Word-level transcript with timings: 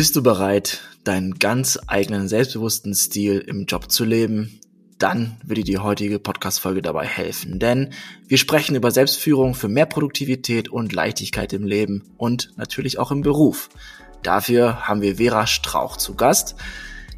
Bist 0.00 0.16
du 0.16 0.22
bereit, 0.22 0.80
deinen 1.04 1.34
ganz 1.34 1.78
eigenen 1.86 2.26
selbstbewussten 2.26 2.94
Stil 2.94 3.44
im 3.46 3.66
Job 3.66 3.92
zu 3.92 4.06
leben? 4.06 4.58
Dann 4.96 5.36
würde 5.44 5.62
die 5.62 5.76
heutige 5.76 6.18
Podcast-Folge 6.18 6.80
dabei 6.80 7.04
helfen, 7.04 7.58
denn 7.58 7.90
wir 8.26 8.38
sprechen 8.38 8.76
über 8.76 8.92
Selbstführung 8.92 9.54
für 9.54 9.68
mehr 9.68 9.84
Produktivität 9.84 10.70
und 10.70 10.94
Leichtigkeit 10.94 11.52
im 11.52 11.66
Leben 11.66 12.04
und 12.16 12.48
natürlich 12.56 12.98
auch 12.98 13.10
im 13.10 13.20
Beruf. 13.20 13.68
Dafür 14.22 14.88
haben 14.88 15.02
wir 15.02 15.16
Vera 15.16 15.46
Strauch 15.46 15.98
zu 15.98 16.14
Gast. 16.14 16.54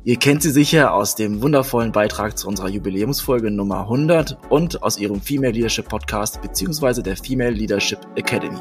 Ihr 0.02 0.16
kennt 0.16 0.42
sie 0.42 0.50
sicher 0.50 0.92
aus 0.92 1.14
dem 1.14 1.40
wundervollen 1.40 1.92
Beitrag 1.92 2.36
zu 2.36 2.48
unserer 2.48 2.68
Jubiläumsfolge 2.68 3.52
Nummer 3.52 3.82
100 3.82 4.38
und 4.50 4.82
aus 4.82 4.98
ihrem 4.98 5.20
Female 5.20 5.52
Leadership 5.52 5.88
Podcast 5.88 6.42
bzw. 6.42 7.00
der 7.02 7.16
Female 7.16 7.52
Leadership 7.52 8.00
Academy. 8.16 8.58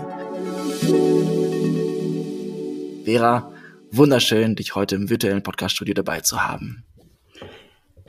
Vera, 3.03 3.51
wunderschön, 3.91 4.55
dich 4.55 4.75
heute 4.75 4.95
im 4.95 5.09
virtuellen 5.09 5.43
Podcaststudio 5.43 5.93
dabei 5.93 6.21
zu 6.21 6.43
haben. 6.43 6.83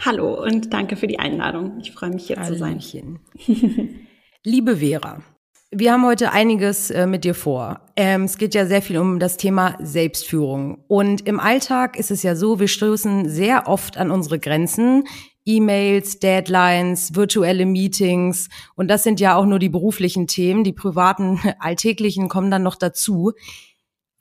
Hallo 0.00 0.42
und 0.42 0.72
danke 0.72 0.96
für 0.96 1.06
die 1.06 1.18
Einladung. 1.18 1.78
Ich 1.80 1.92
freue 1.92 2.10
mich 2.10 2.26
hier 2.26 2.36
Hallöchen. 2.36 3.20
zu 3.38 3.54
sein. 3.54 4.06
Liebe 4.44 4.78
Vera, 4.78 5.22
wir 5.70 5.92
haben 5.92 6.04
heute 6.04 6.32
einiges 6.32 6.90
äh, 6.90 7.06
mit 7.06 7.24
dir 7.24 7.34
vor. 7.34 7.80
Ähm, 7.96 8.24
es 8.24 8.36
geht 8.36 8.54
ja 8.54 8.66
sehr 8.66 8.82
viel 8.82 8.98
um 8.98 9.18
das 9.18 9.36
Thema 9.36 9.76
Selbstführung. 9.80 10.84
Und 10.86 11.26
im 11.26 11.40
Alltag 11.40 11.98
ist 11.98 12.10
es 12.10 12.22
ja 12.22 12.36
so, 12.36 12.60
wir 12.60 12.68
stoßen 12.68 13.28
sehr 13.28 13.68
oft 13.68 13.96
an 13.96 14.10
unsere 14.10 14.38
Grenzen. 14.38 15.04
E-Mails, 15.44 16.20
Deadlines, 16.20 17.14
virtuelle 17.14 17.66
Meetings. 17.66 18.48
Und 18.74 18.88
das 18.88 19.02
sind 19.02 19.18
ja 19.18 19.34
auch 19.34 19.46
nur 19.46 19.58
die 19.58 19.68
beruflichen 19.68 20.26
Themen. 20.26 20.62
Die 20.62 20.72
privaten, 20.72 21.40
alltäglichen 21.58 22.28
kommen 22.28 22.50
dann 22.50 22.62
noch 22.62 22.76
dazu. 22.76 23.32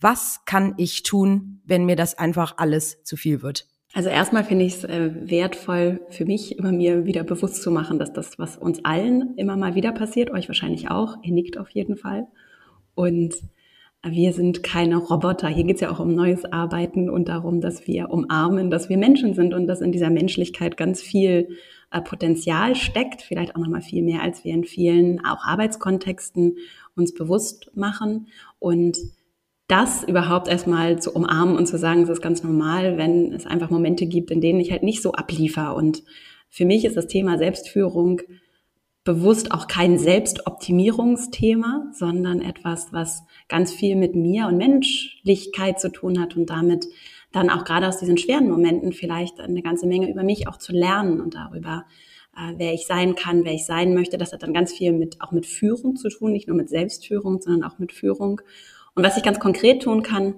Was 0.01 0.41
kann 0.45 0.73
ich 0.77 1.03
tun, 1.03 1.61
wenn 1.63 1.85
mir 1.85 1.95
das 1.95 2.17
einfach 2.17 2.55
alles 2.57 3.03
zu 3.03 3.15
viel 3.15 3.43
wird? 3.43 3.67
Also 3.93 4.09
erstmal 4.09 4.43
finde 4.43 4.65
ich 4.65 4.75
es 4.75 4.83
äh, 4.83 5.11
wertvoll 5.29 6.01
für 6.09 6.25
mich, 6.25 6.57
immer 6.57 6.71
mir 6.71 7.05
wieder 7.05 7.23
bewusst 7.23 7.61
zu 7.61 7.71
machen, 7.71 7.99
dass 7.99 8.11
das, 8.11 8.39
was 8.39 8.57
uns 8.57 8.83
allen 8.83 9.35
immer 9.35 9.57
mal 9.57 9.75
wieder 9.75 9.91
passiert, 9.91 10.31
euch 10.31 10.47
wahrscheinlich 10.47 10.89
auch, 10.89 11.17
ihr 11.23 11.33
nickt 11.33 11.57
auf 11.57 11.69
jeden 11.69 11.97
Fall. 11.97 12.27
Und 12.95 13.35
wir 14.03 14.33
sind 14.33 14.63
keine 14.63 14.97
Roboter. 14.97 15.47
Hier 15.49 15.65
geht 15.65 15.75
es 15.75 15.81
ja 15.81 15.91
auch 15.91 15.99
um 15.99 16.15
neues 16.15 16.45
Arbeiten 16.45 17.09
und 17.09 17.27
darum, 17.27 17.61
dass 17.61 17.85
wir 17.85 18.09
umarmen, 18.09 18.71
dass 18.71 18.89
wir 18.89 18.97
Menschen 18.97 19.35
sind 19.35 19.53
und 19.53 19.67
dass 19.67 19.81
in 19.81 19.91
dieser 19.91 20.09
Menschlichkeit 20.09 20.77
ganz 20.77 21.01
viel 21.01 21.49
äh, 21.91 22.01
Potenzial 22.01 22.75
steckt, 22.75 23.21
vielleicht 23.21 23.55
auch 23.55 23.59
nochmal 23.59 23.81
viel 23.81 24.01
mehr, 24.01 24.23
als 24.23 24.43
wir 24.43 24.53
in 24.53 24.63
vielen 24.63 25.23
auch 25.23 25.45
Arbeitskontexten 25.45 26.57
uns 26.95 27.13
bewusst 27.13 27.69
machen. 27.75 28.27
Und 28.57 28.97
das 29.71 30.03
überhaupt 30.03 30.49
erstmal 30.49 31.01
zu 31.01 31.11
umarmen 31.11 31.55
und 31.55 31.65
zu 31.65 31.77
sagen, 31.77 32.03
es 32.03 32.09
ist 32.09 32.21
ganz 32.21 32.43
normal, 32.43 32.97
wenn 32.97 33.31
es 33.31 33.45
einfach 33.45 33.69
Momente 33.69 34.05
gibt, 34.05 34.29
in 34.29 34.41
denen 34.41 34.59
ich 34.59 34.71
halt 34.71 34.83
nicht 34.83 35.01
so 35.01 35.13
abliefer. 35.13 35.75
Und 35.75 36.03
für 36.49 36.65
mich 36.65 36.83
ist 36.83 36.97
das 36.97 37.07
Thema 37.07 37.37
Selbstführung 37.37 38.21
bewusst 39.05 39.51
auch 39.51 39.67
kein 39.67 39.97
Selbstoptimierungsthema, 39.97 41.89
sondern 41.93 42.41
etwas, 42.41 42.91
was 42.91 43.23
ganz 43.47 43.71
viel 43.71 43.95
mit 43.95 44.13
mir 44.13 44.47
und 44.47 44.57
Menschlichkeit 44.57 45.79
zu 45.79 45.89
tun 45.89 46.19
hat 46.19 46.35
und 46.35 46.49
damit 46.49 46.85
dann 47.31 47.49
auch 47.49 47.63
gerade 47.63 47.87
aus 47.87 47.97
diesen 47.97 48.17
schweren 48.17 48.49
Momenten 48.49 48.91
vielleicht 48.91 49.39
eine 49.39 49.61
ganze 49.61 49.87
Menge 49.87 50.11
über 50.11 50.23
mich 50.23 50.49
auch 50.49 50.57
zu 50.57 50.73
lernen 50.73 51.21
und 51.21 51.33
darüber, 51.33 51.85
äh, 52.35 52.53
wer 52.57 52.73
ich 52.73 52.85
sein 52.85 53.15
kann, 53.15 53.45
wer 53.45 53.53
ich 53.53 53.65
sein 53.65 53.93
möchte. 53.93 54.17
Das 54.17 54.33
hat 54.33 54.43
dann 54.43 54.53
ganz 54.53 54.73
viel 54.73 54.91
mit, 54.91 55.21
auch 55.21 55.31
mit 55.31 55.45
Führung 55.45 55.95
zu 55.95 56.09
tun, 56.09 56.33
nicht 56.33 56.49
nur 56.49 56.57
mit 56.57 56.69
Selbstführung, 56.69 57.41
sondern 57.41 57.63
auch 57.63 57.79
mit 57.79 57.93
Führung. 57.93 58.41
Und 58.95 59.03
was 59.03 59.17
ich 59.17 59.23
ganz 59.23 59.39
konkret 59.39 59.83
tun 59.83 60.03
kann, 60.03 60.35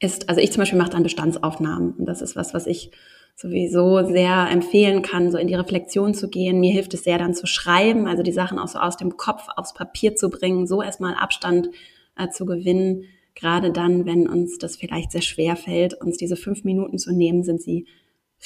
ist, 0.00 0.28
also 0.28 0.40
ich 0.40 0.52
zum 0.52 0.60
Beispiel 0.60 0.78
mache 0.78 0.90
dann 0.90 1.02
Bestandsaufnahmen. 1.02 1.92
Und 1.92 2.06
das 2.06 2.20
ist 2.20 2.36
was, 2.36 2.54
was 2.54 2.66
ich 2.66 2.90
sowieso 3.36 4.04
sehr 4.04 4.48
empfehlen 4.50 5.02
kann, 5.02 5.30
so 5.30 5.38
in 5.38 5.48
die 5.48 5.54
Reflexion 5.54 6.14
zu 6.14 6.28
gehen. 6.28 6.60
Mir 6.60 6.72
hilft 6.72 6.94
es 6.94 7.04
sehr 7.04 7.18
dann 7.18 7.34
zu 7.34 7.46
schreiben, 7.46 8.06
also 8.06 8.22
die 8.22 8.32
Sachen 8.32 8.58
auch 8.58 8.68
so 8.68 8.78
aus 8.78 8.96
dem 8.96 9.16
Kopf 9.16 9.48
aufs 9.56 9.74
Papier 9.74 10.14
zu 10.14 10.30
bringen, 10.30 10.66
so 10.66 10.82
erstmal 10.82 11.14
Abstand 11.14 11.70
äh, 12.16 12.28
zu 12.28 12.46
gewinnen. 12.46 13.04
Gerade 13.34 13.72
dann, 13.72 14.06
wenn 14.06 14.28
uns 14.28 14.58
das 14.58 14.76
vielleicht 14.76 15.10
sehr 15.10 15.22
schwer 15.22 15.56
fällt, 15.56 15.94
uns 15.94 16.16
diese 16.16 16.36
fünf 16.36 16.62
Minuten 16.62 16.98
zu 16.98 17.12
nehmen, 17.12 17.42
sind 17.42 17.60
sie 17.60 17.86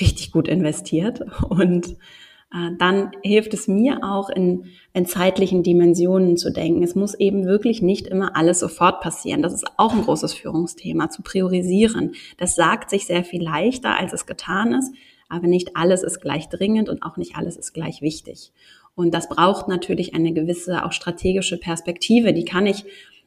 richtig 0.00 0.32
gut 0.32 0.48
investiert. 0.48 1.20
Und 1.48 1.96
dann 2.50 3.12
hilft 3.22 3.52
es 3.52 3.68
mir 3.68 4.02
auch 4.02 4.30
in, 4.30 4.66
in 4.94 5.04
zeitlichen 5.04 5.62
Dimensionen 5.62 6.38
zu 6.38 6.50
denken. 6.50 6.82
Es 6.82 6.94
muss 6.94 7.14
eben 7.14 7.44
wirklich 7.44 7.82
nicht 7.82 8.06
immer 8.06 8.36
alles 8.36 8.60
sofort 8.60 9.02
passieren. 9.02 9.42
Das 9.42 9.52
ist 9.52 9.66
auch 9.76 9.92
ein 9.92 10.02
großes 10.02 10.32
Führungsthema, 10.32 11.10
zu 11.10 11.22
priorisieren. 11.22 12.12
Das 12.38 12.54
sagt 12.54 12.88
sich 12.88 13.06
sehr 13.06 13.22
viel 13.22 13.42
leichter, 13.42 13.98
als 13.98 14.14
es 14.14 14.24
getan 14.24 14.72
ist, 14.72 14.94
aber 15.28 15.46
nicht 15.46 15.76
alles 15.76 16.02
ist 16.02 16.20
gleich 16.20 16.48
dringend 16.48 16.88
und 16.88 17.02
auch 17.02 17.18
nicht 17.18 17.36
alles 17.36 17.56
ist 17.56 17.74
gleich 17.74 18.00
wichtig. 18.00 18.52
Und 18.94 19.12
das 19.12 19.28
braucht 19.28 19.68
natürlich 19.68 20.14
eine 20.14 20.32
gewisse 20.32 20.84
auch 20.84 20.92
strategische 20.92 21.58
Perspektive. 21.58 22.32
Die 22.32 22.46
kann 22.46 22.66
ich 22.66 22.86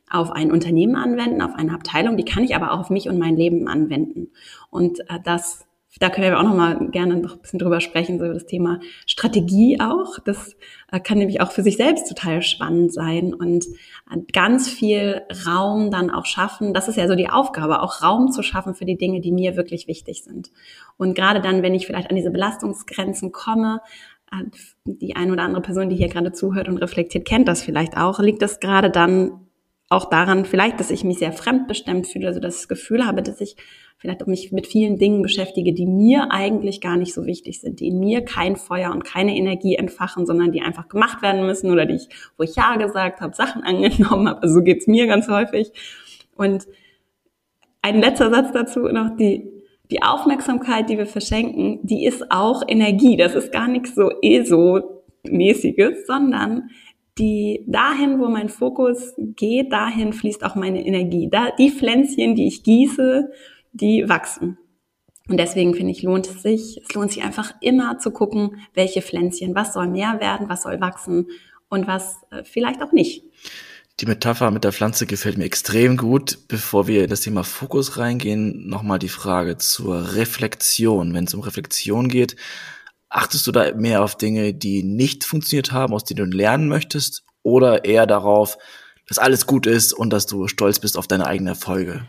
auf 0.10 0.32
ein 0.32 0.52
Unternehmen 0.52 0.96
anwenden, 0.96 1.42
auf 1.42 1.56
eine 1.56 1.74
Abteilung, 1.74 2.18
die 2.18 2.26
kann 2.26 2.44
ich 2.44 2.56
aber 2.56 2.74
auch 2.74 2.80
auf 2.80 2.90
mich 2.90 3.08
und 3.08 3.18
mein 3.18 3.38
Leben 3.38 3.68
anwenden. 3.68 4.32
Und 4.70 5.00
äh, 5.02 5.20
das 5.24 5.66
da 6.00 6.10
können 6.10 6.32
wir 6.32 6.40
auch 6.40 6.44
noch 6.44 6.56
mal 6.56 6.90
gerne 6.92 7.18
noch 7.18 7.36
ein 7.36 7.42
bisschen 7.42 7.60
drüber 7.60 7.82
sprechen, 7.82 8.18
so 8.18 8.26
das 8.26 8.46
Thema 8.46 8.80
Strategie 9.06 9.80
auch. 9.82 10.20
Das 10.20 10.56
äh, 10.92 11.00
kann 11.00 11.18
nämlich 11.18 11.42
auch 11.42 11.52
für 11.52 11.64
sich 11.64 11.76
selbst 11.78 12.08
total 12.08 12.42
spannend 12.42 12.94
sein 12.94 13.34
und 13.34 13.66
äh, 14.10 14.18
ganz 14.32 14.70
viel 14.70 15.22
Raum 15.46 15.92
dann 15.92 16.10
auch 16.10 16.26
schaffen. 16.26 16.74
Das 16.74 16.88
ist 16.88 16.96
ja 16.96 17.08
so 17.08 17.16
die 17.16 17.30
Aufgabe, 17.30 17.82
auch 17.82 18.02
Raum 18.02 18.32
zu 18.32 18.42
schaffen 18.42 18.74
für 18.74 18.86
die 18.86 18.98
Dinge, 18.98 19.20
die 19.20 19.34
mir 19.34 19.58
wirklich 19.58 19.88
wichtig 19.88 20.24
sind. 20.24 20.52
Und 20.98 21.14
gerade 21.14 21.42
dann, 21.42 21.62
wenn 21.62 21.76
ich 21.76 21.88
vielleicht 21.88 22.10
an 22.10 22.16
diese 22.16 22.32
Belastungsgrenzen 22.32 23.34
komme, 23.34 23.82
äh, 24.32 24.46
die 24.86 25.16
eine 25.18 25.34
oder 25.34 25.44
andere 25.44 25.62
Person, 25.62 25.90
die 25.90 25.98
hier 25.98 26.10
gerade 26.10 26.32
zuhört 26.32 26.70
und 26.70 26.78
reflektiert, 26.78 27.26
kennt 27.26 27.50
das 27.50 27.64
vielleicht 27.64 27.98
auch, 27.98 28.20
liegt 28.20 28.42
das 28.42 28.62
gerade 28.62 28.90
dann 28.90 29.48
auch 29.92 30.06
daran, 30.06 30.46
vielleicht, 30.46 30.80
dass 30.80 30.90
ich 30.90 31.04
mich 31.04 31.20
sehr 31.20 31.34
fremdbestimmt 31.34 32.08
fühle, 32.08 32.28
also 32.28 32.40
das 32.40 32.70
Gefühl 32.70 33.06
habe, 33.06 33.22
dass 33.22 33.42
ich 33.42 33.58
vielleicht 33.98 34.24
auch 34.24 34.28
mich 34.28 34.52
mit 34.52 34.66
vielen 34.66 34.98
Dingen 34.98 35.22
beschäftige, 35.22 35.74
die 35.74 35.86
mir 35.86 36.32
eigentlich 36.32 36.80
gar 36.80 36.96
nicht 36.96 37.14
so 37.14 37.26
wichtig 37.26 37.60
sind, 37.60 37.82
die 37.82 37.90
in 37.90 38.00
mir 38.00 38.24
kein 38.24 38.56
Feuer 38.56 38.92
und 38.92 39.04
keine 39.04 39.36
Energie 39.36 39.76
entfachen, 39.76 40.26
sondern 40.26 40.54
die 40.54 40.62
einfach 40.62 40.88
gemacht 40.88 41.22
werden 41.22 41.46
müssen 41.46 41.70
oder 41.72 41.86
die 41.86 41.96
ich, 41.96 42.10
wo 42.38 42.44
ich 42.44 42.56
Ja 42.56 42.78
gesagt 42.78 43.20
habe, 43.20 43.36
Sachen 43.36 43.64
angenommen 43.66 44.30
habe. 44.30 44.42
Also 44.44 44.56
so 44.56 44.62
geht's 44.64 44.88
mir 44.88 45.08
ganz 45.08 45.28
häufig. 45.28 45.72
Und 46.36 46.68
ein 47.82 48.00
letzter 48.00 48.30
Satz 48.30 48.54
dazu 48.54 48.80
noch, 48.88 49.18
die, 49.18 49.52
die 49.92 50.02
Aufmerksamkeit, 50.02 50.90
die 50.90 50.98
wir 50.98 51.06
verschenken, 51.06 51.80
die 51.84 52.06
ist 52.06 52.32
auch 52.32 52.64
Energie. 52.66 53.18
Das 53.18 53.36
ist 53.36 53.52
gar 53.52 53.68
nichts 53.68 53.94
so 53.94 54.10
ESO-mäßiges, 54.22 56.08
sondern 56.08 56.70
die 57.22 57.64
dahin, 57.68 58.20
wo 58.20 58.28
mein 58.28 58.50
Fokus 58.50 59.14
geht, 59.18 59.72
dahin 59.72 60.12
fließt 60.12 60.44
auch 60.44 60.56
meine 60.56 60.86
Energie. 60.86 61.30
Da, 61.32 61.52
die 61.58 61.70
Pflänzchen, 61.70 62.36
die 62.36 62.48
ich 62.48 62.64
gieße, 62.64 63.30
die 63.72 64.10
wachsen. 64.10 64.58
Und 65.30 65.38
deswegen 65.38 65.76
finde 65.76 65.92
ich, 65.92 66.02
lohnt 66.02 66.28
es 66.28 66.42
sich, 66.42 66.82
es 66.84 66.94
lohnt 66.96 67.12
sich 67.12 67.24
einfach 67.24 67.54
immer 67.62 68.00
zu 68.00 68.12
gucken, 68.12 68.58
welche 68.74 69.02
Pflänzchen, 69.02 69.56
was 69.56 69.74
soll 69.74 69.88
mehr 69.88 70.20
werden, 70.20 70.50
was 70.50 70.64
soll 70.64 70.82
wachsen 70.82 71.28
und 71.70 71.88
was 71.88 72.18
äh, 72.32 72.44
vielleicht 72.44 72.82
auch 72.82 72.92
nicht. 72.92 73.24
Die 74.00 74.08
Metapher 74.08 74.50
mit 74.50 74.64
der 74.64 74.74
Pflanze 74.74 75.06
gefällt 75.06 75.38
mir 75.38 75.46
extrem 75.46 75.96
gut. 75.96 76.40
Bevor 76.48 76.88
wir 76.88 77.04
in 77.04 77.10
das 77.10 77.22
Thema 77.22 77.44
Fokus 77.44 77.98
reingehen, 77.98 78.68
nochmal 78.68 78.98
die 78.98 79.10
Frage 79.10 79.58
zur 79.60 80.16
Reflexion. 80.16 81.14
Wenn 81.14 81.26
es 81.26 81.36
um 81.36 81.42
Reflexion 81.42 82.08
geht, 82.10 82.36
Achtest 83.14 83.46
du 83.46 83.52
da 83.52 83.74
mehr 83.76 84.04
auf 84.04 84.16
Dinge, 84.16 84.54
die 84.54 84.84
nicht 84.84 85.26
funktioniert 85.26 85.74
haben, 85.74 85.94
aus 85.94 86.06
denen 86.06 86.32
du 86.32 86.38
lernen 86.38 86.70
möchtest, 86.70 87.26
oder 87.44 87.84
eher 87.84 88.08
darauf, 88.08 88.58
dass 89.08 89.20
alles 89.20 89.46
gut 89.46 89.68
ist 89.68 89.92
und 89.92 90.12
dass 90.12 90.28
du 90.28 90.48
stolz 90.48 90.80
bist 90.80 90.98
auf 90.98 91.08
deine 91.08 91.28
eigenen 91.28 91.50
Erfolge? 91.50 92.08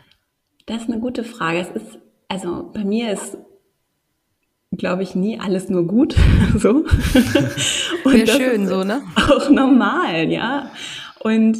Das 0.65 0.83
ist 0.83 0.89
eine 0.89 1.01
gute 1.01 1.25
Frage. 1.25 1.59
Es 1.59 1.69
ist, 1.71 1.99
also 2.29 2.71
bei 2.73 2.85
mir 2.85 3.11
ist, 3.11 3.37
glaube 4.71 5.03
ich, 5.03 5.13
nie 5.13 5.37
alles 5.39 5.67
nur 5.67 5.85
gut. 5.85 6.15
so. 6.57 6.69
Und 8.05 8.29
schön 8.29 8.67
so, 8.67 8.85
ne? 8.85 9.01
Auch 9.15 9.49
normal, 9.49 10.31
ja. 10.31 10.71
Und 11.19 11.57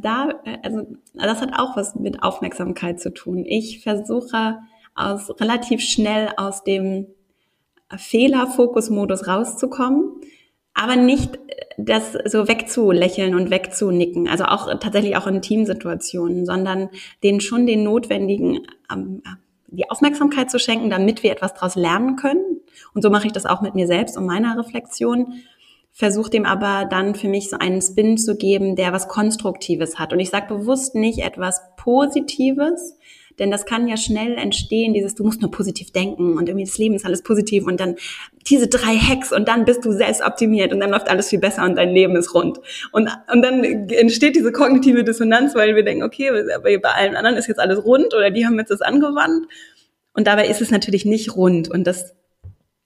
da, 0.00 0.30
also 0.64 0.86
das 1.14 1.40
hat 1.40 1.52
auch 1.54 1.76
was 1.76 1.94
mit 1.94 2.22
Aufmerksamkeit 2.22 2.98
zu 2.98 3.12
tun. 3.12 3.44
Ich 3.44 3.82
versuche 3.82 4.58
aus 4.94 5.28
relativ 5.38 5.82
schnell 5.82 6.30
aus 6.36 6.64
dem 6.64 7.06
Fehlerfokusmodus 7.96 9.26
rauszukommen, 9.26 10.20
aber 10.74 10.96
nicht 10.96 11.38
das 11.78 12.12
so 12.26 12.48
wegzulächeln 12.48 13.34
und 13.34 13.50
wegzunicken, 13.50 14.28
also 14.28 14.44
auch 14.44 14.68
tatsächlich 14.78 15.16
auch 15.16 15.26
in 15.26 15.42
Teamsituationen, 15.42 16.46
sondern 16.46 16.88
denen 17.22 17.40
schon 17.40 17.66
den 17.66 17.82
notwendigen 17.84 18.60
ähm, 18.92 19.22
die 19.72 19.90
Aufmerksamkeit 19.90 20.50
zu 20.50 20.58
schenken, 20.58 20.90
damit 20.90 21.22
wir 21.22 21.32
etwas 21.32 21.54
daraus 21.54 21.76
lernen 21.76 22.16
können. 22.16 22.60
Und 22.94 23.02
so 23.02 23.10
mache 23.10 23.26
ich 23.26 23.32
das 23.32 23.46
auch 23.46 23.62
mit 23.62 23.74
mir 23.74 23.86
selbst 23.86 24.16
und 24.16 24.26
meiner 24.26 24.58
Reflexion. 24.58 25.34
Versuche 25.92 26.30
dem 26.30 26.46
aber 26.46 26.86
dann 26.86 27.14
für 27.14 27.28
mich 27.28 27.50
so 27.50 27.58
einen 27.58 27.80
Spin 27.82 28.16
zu 28.16 28.36
geben, 28.36 28.76
der 28.76 28.92
was 28.92 29.08
Konstruktives 29.08 29.98
hat. 29.98 30.12
Und 30.12 30.20
ich 30.20 30.30
sage 30.30 30.54
bewusst 30.54 30.94
nicht 30.94 31.20
etwas 31.20 31.60
Positives, 31.76 32.96
Denn 33.38 33.50
das 33.50 33.66
kann 33.66 33.88
ja 33.88 33.96
schnell 33.96 34.36
entstehen, 34.36 34.94
dieses, 34.94 35.14
du 35.14 35.24
musst 35.24 35.40
nur 35.40 35.50
positiv 35.50 35.90
denken 35.90 36.36
und 36.38 36.48
irgendwie 36.48 36.66
das 36.66 36.78
Leben 36.78 36.94
ist 36.94 37.04
alles 37.04 37.22
positiv 37.22 37.66
und 37.66 37.80
dann 37.80 37.96
diese 38.48 38.68
drei 38.68 38.96
Hacks 38.96 39.32
und 39.32 39.48
dann 39.48 39.64
bist 39.64 39.84
du 39.84 39.92
selbst 39.92 40.22
optimiert 40.22 40.72
und 40.72 40.80
dann 40.80 40.90
läuft 40.90 41.08
alles 41.08 41.28
viel 41.28 41.38
besser 41.38 41.64
und 41.64 41.76
dein 41.76 41.90
Leben 41.90 42.16
ist 42.16 42.34
rund. 42.34 42.58
Und, 42.92 43.08
und 43.32 43.42
dann 43.42 43.64
entsteht 43.64 44.36
diese 44.36 44.52
kognitive 44.52 45.04
Dissonanz, 45.04 45.54
weil 45.54 45.74
wir 45.74 45.84
denken, 45.84 46.02
okay, 46.02 46.30
bei 46.62 46.90
allen 46.90 47.16
anderen 47.16 47.36
ist 47.36 47.48
jetzt 47.48 47.60
alles 47.60 47.84
rund 47.84 48.14
oder 48.14 48.30
die 48.30 48.46
haben 48.46 48.58
jetzt 48.58 48.70
das 48.70 48.80
angewandt. 48.80 49.46
Und 50.14 50.26
dabei 50.26 50.46
ist 50.48 50.60
es 50.60 50.70
natürlich 50.70 51.04
nicht 51.04 51.36
rund 51.36 51.70
und 51.70 51.86
das 51.86 52.14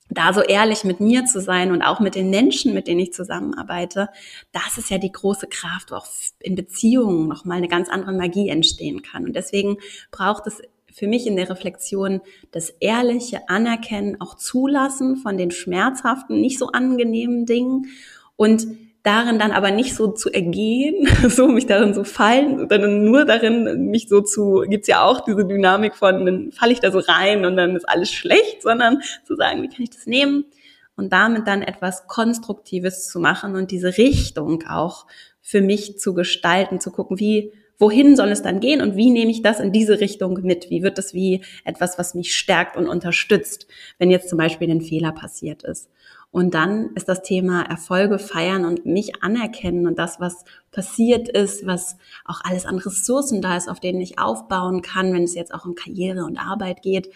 da 0.09 0.33
so 0.33 0.41
ehrlich 0.41 0.83
mit 0.83 0.99
mir 0.99 1.25
zu 1.25 1.41
sein 1.41 1.71
und 1.71 1.81
auch 1.81 1.99
mit 1.99 2.15
den 2.15 2.29
Menschen, 2.29 2.73
mit 2.73 2.87
denen 2.87 3.01
ich 3.01 3.13
zusammenarbeite, 3.13 4.09
das 4.51 4.77
ist 4.77 4.89
ja 4.89 4.97
die 4.97 5.11
große 5.11 5.47
Kraft, 5.47 5.91
wo 5.91 5.95
auch 5.95 6.07
in 6.39 6.55
Beziehungen 6.55 7.27
nochmal 7.27 7.57
eine 7.57 7.67
ganz 7.67 7.89
andere 7.89 8.13
Magie 8.13 8.49
entstehen 8.49 9.01
kann. 9.01 9.25
Und 9.25 9.35
deswegen 9.35 9.77
braucht 10.11 10.47
es 10.47 10.61
für 10.91 11.07
mich 11.07 11.27
in 11.27 11.35
der 11.35 11.49
Reflexion 11.49 12.21
das 12.51 12.69
ehrliche 12.79 13.49
Anerkennen, 13.49 14.19
auch 14.19 14.35
zulassen 14.35 15.17
von 15.17 15.37
den 15.37 15.51
schmerzhaften, 15.51 16.41
nicht 16.41 16.57
so 16.57 16.67
angenehmen 16.67 17.45
Dingen 17.45 17.87
und 18.35 18.65
darin 19.07 19.39
dann 19.39 19.51
aber 19.51 19.71
nicht 19.71 19.95
so 19.95 20.11
zu 20.11 20.29
ergehen, 20.29 21.07
so 21.29 21.47
mich 21.47 21.65
darin 21.65 21.93
so 21.93 22.03
fallen, 22.03 22.67
sondern 22.69 23.05
nur 23.05 23.23
darin 23.25 23.89
mich 23.89 24.09
so 24.09 24.21
zu, 24.21 24.65
gibt's 24.67 24.87
ja 24.87 25.03
auch 25.03 25.21
diese 25.21 25.45
Dynamik 25.45 25.95
von, 25.95 26.25
dann 26.25 26.51
falle 26.51 26.73
ich 26.73 26.81
da 26.81 26.91
so 26.91 26.99
rein 26.99 27.45
und 27.45 27.55
dann 27.55 27.75
ist 27.75 27.87
alles 27.87 28.11
schlecht, 28.11 28.61
sondern 28.61 29.01
zu 29.25 29.35
sagen, 29.35 29.63
wie 29.63 29.69
kann 29.69 29.81
ich 29.81 29.91
das 29.91 30.05
nehmen 30.07 30.45
und 30.97 31.13
damit 31.13 31.47
dann 31.47 31.61
etwas 31.61 32.07
Konstruktives 32.07 33.07
zu 33.07 33.19
machen 33.19 33.55
und 33.55 33.71
diese 33.71 33.97
Richtung 33.97 34.63
auch 34.67 35.07
für 35.41 35.61
mich 35.61 35.97
zu 35.99 36.13
gestalten, 36.13 36.81
zu 36.81 36.91
gucken, 36.91 37.17
wie, 37.17 37.53
wohin 37.79 38.17
soll 38.17 38.29
es 38.29 38.41
dann 38.41 38.59
gehen 38.59 38.81
und 38.81 38.97
wie 38.97 39.11
nehme 39.11 39.31
ich 39.31 39.41
das 39.41 39.61
in 39.61 39.71
diese 39.71 40.01
Richtung 40.01 40.41
mit? 40.41 40.69
Wie 40.69 40.83
wird 40.83 40.97
das 40.97 41.13
wie 41.13 41.43
etwas, 41.63 41.97
was 41.97 42.13
mich 42.15 42.35
stärkt 42.35 42.75
und 42.75 42.89
unterstützt, 42.89 43.67
wenn 43.99 44.11
jetzt 44.11 44.27
zum 44.27 44.37
Beispiel 44.37 44.69
ein 44.69 44.81
Fehler 44.81 45.13
passiert 45.13 45.63
ist? 45.63 45.89
Und 46.37 46.53
dann 46.53 46.91
ist 46.93 47.09
das 47.09 47.23
Thema 47.23 47.63
Erfolge 47.63 48.19
feiern 48.19 48.63
und 48.63 48.85
mich 48.85 49.23
anerkennen 49.23 49.87
und 49.87 49.97
das, 49.97 50.19
was 50.19 50.45
passiert 50.69 51.27
ist, 51.27 51.65
was 51.65 51.97
auch 52.25 52.41
alles 52.43 52.67
an 52.67 52.77
Ressourcen 52.77 53.41
da 53.41 53.57
ist, 53.57 53.67
auf 53.67 53.79
denen 53.79 53.99
ich 54.01 54.19
aufbauen 54.19 54.83
kann, 54.83 55.11
wenn 55.13 55.23
es 55.23 55.33
jetzt 55.33 55.51
auch 55.51 55.65
um 55.65 55.73
Karriere 55.73 56.25
und 56.25 56.37
Arbeit 56.37 56.83
geht, 56.83 57.09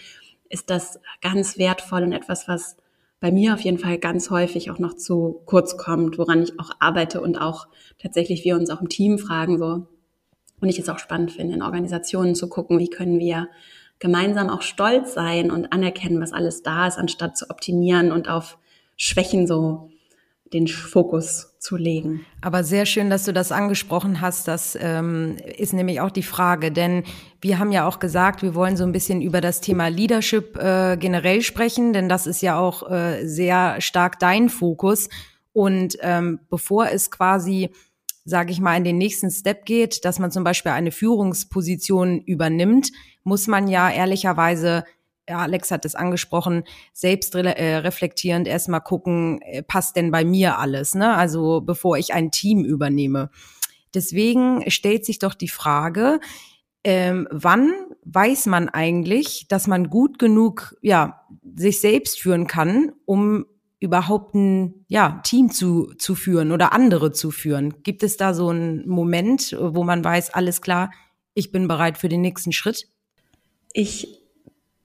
ist 0.49 0.71
das 0.71 0.99
ganz 1.21 1.59
wertvoll 1.59 2.01
und 2.01 2.13
etwas, 2.13 2.47
was 2.47 2.77
bei 3.19 3.31
mir 3.31 3.53
auf 3.53 3.59
jeden 3.59 3.77
Fall 3.77 3.99
ganz 3.99 4.31
häufig 4.31 4.71
auch 4.71 4.79
noch 4.79 4.95
zu 4.95 5.43
kurz 5.45 5.77
kommt, 5.77 6.17
woran 6.17 6.41
ich 6.41 6.59
auch 6.59 6.71
arbeite 6.79 7.21
und 7.21 7.39
auch 7.39 7.67
tatsächlich 7.99 8.43
wir 8.43 8.55
uns 8.55 8.71
auch 8.71 8.81
im 8.81 8.89
Team 8.89 9.19
fragen, 9.19 9.59
so. 9.59 9.85
Und 10.61 10.67
ich 10.67 10.79
es 10.79 10.89
auch 10.89 10.97
spannend 10.97 11.31
finde, 11.31 11.53
in 11.53 11.61
Organisationen 11.61 12.33
zu 12.33 12.49
gucken, 12.49 12.79
wie 12.79 12.89
können 12.89 13.19
wir 13.19 13.49
gemeinsam 13.99 14.49
auch 14.49 14.63
stolz 14.63 15.13
sein 15.13 15.51
und 15.51 15.71
anerkennen, 15.71 16.19
was 16.19 16.33
alles 16.33 16.63
da 16.63 16.87
ist, 16.87 16.97
anstatt 16.97 17.37
zu 17.37 17.51
optimieren 17.51 18.11
und 18.11 18.27
auf 18.27 18.57
Schwächen 18.97 19.47
so 19.47 19.89
den 20.53 20.67
Fokus 20.67 21.55
zu 21.59 21.77
legen. 21.77 22.25
Aber 22.41 22.63
sehr 22.63 22.85
schön, 22.85 23.09
dass 23.09 23.23
du 23.23 23.33
das 23.33 23.51
angesprochen 23.51 24.19
hast. 24.19 24.47
Das 24.47 24.77
ähm, 24.79 25.37
ist 25.57 25.73
nämlich 25.73 26.01
auch 26.01 26.11
die 26.11 26.23
Frage, 26.23 26.71
denn 26.71 27.03
wir 27.39 27.59
haben 27.59 27.71
ja 27.71 27.87
auch 27.87 27.99
gesagt, 27.99 28.41
wir 28.41 28.55
wollen 28.55 28.75
so 28.75 28.83
ein 28.83 28.91
bisschen 28.91 29.21
über 29.21 29.41
das 29.41 29.61
Thema 29.61 29.87
Leadership 29.87 30.57
äh, 30.57 30.97
generell 30.97 31.41
sprechen, 31.41 31.93
denn 31.93 32.09
das 32.09 32.27
ist 32.27 32.41
ja 32.41 32.59
auch 32.59 32.89
äh, 32.89 33.25
sehr 33.25 33.79
stark 33.79 34.19
dein 34.19 34.49
Fokus. 34.49 35.07
Und 35.53 35.97
ähm, 36.01 36.39
bevor 36.49 36.87
es 36.89 37.11
quasi, 37.11 37.69
sage 38.25 38.51
ich 38.51 38.59
mal, 38.59 38.75
in 38.75 38.83
den 38.83 38.97
nächsten 38.97 39.29
Step 39.29 39.65
geht, 39.65 40.03
dass 40.03 40.19
man 40.19 40.31
zum 40.31 40.43
Beispiel 40.43 40.71
eine 40.71 40.91
Führungsposition 40.91 42.21
übernimmt, 42.21 42.91
muss 43.23 43.47
man 43.47 43.67
ja 43.67 43.89
ehrlicherweise 43.89 44.83
ja, 45.31 45.37
Alex 45.37 45.71
hat 45.71 45.85
es 45.85 45.95
angesprochen, 45.95 46.65
selbst 46.91 47.33
äh, 47.35 47.75
reflektierend 47.77 48.49
erstmal 48.49 48.81
gucken, 48.81 49.41
äh, 49.41 49.63
passt 49.63 49.95
denn 49.95 50.11
bei 50.11 50.25
mir 50.25 50.59
alles, 50.59 50.93
ne? 50.93 51.15
Also 51.15 51.61
bevor 51.61 51.97
ich 51.97 52.13
ein 52.13 52.31
Team 52.31 52.65
übernehme. 52.65 53.29
Deswegen 53.93 54.69
stellt 54.69 55.05
sich 55.05 55.19
doch 55.19 55.33
die 55.33 55.47
Frage, 55.47 56.19
ähm, 56.83 57.29
wann 57.31 57.71
weiß 58.03 58.47
man 58.47 58.67
eigentlich, 58.67 59.47
dass 59.47 59.67
man 59.67 59.89
gut 59.89 60.19
genug, 60.19 60.75
ja, 60.81 61.21
sich 61.55 61.79
selbst 61.79 62.19
führen 62.19 62.47
kann, 62.47 62.91
um 63.05 63.45
überhaupt 63.79 64.35
ein 64.35 64.83
ja, 64.89 65.21
Team 65.23 65.49
zu, 65.49 65.93
zu 65.97 66.13
führen 66.13 66.51
oder 66.51 66.73
andere 66.73 67.13
zu 67.13 67.31
führen? 67.31 67.83
Gibt 67.83 68.03
es 68.03 68.17
da 68.17 68.33
so 68.33 68.49
einen 68.49 68.85
Moment, 68.85 69.55
wo 69.57 69.85
man 69.85 70.03
weiß, 70.03 70.31
alles 70.33 70.61
klar, 70.61 70.91
ich 71.33 71.53
bin 71.53 71.69
bereit 71.69 71.97
für 71.97 72.09
den 72.09 72.19
nächsten 72.19 72.51
Schritt? 72.51 72.89
Ich 73.71 74.20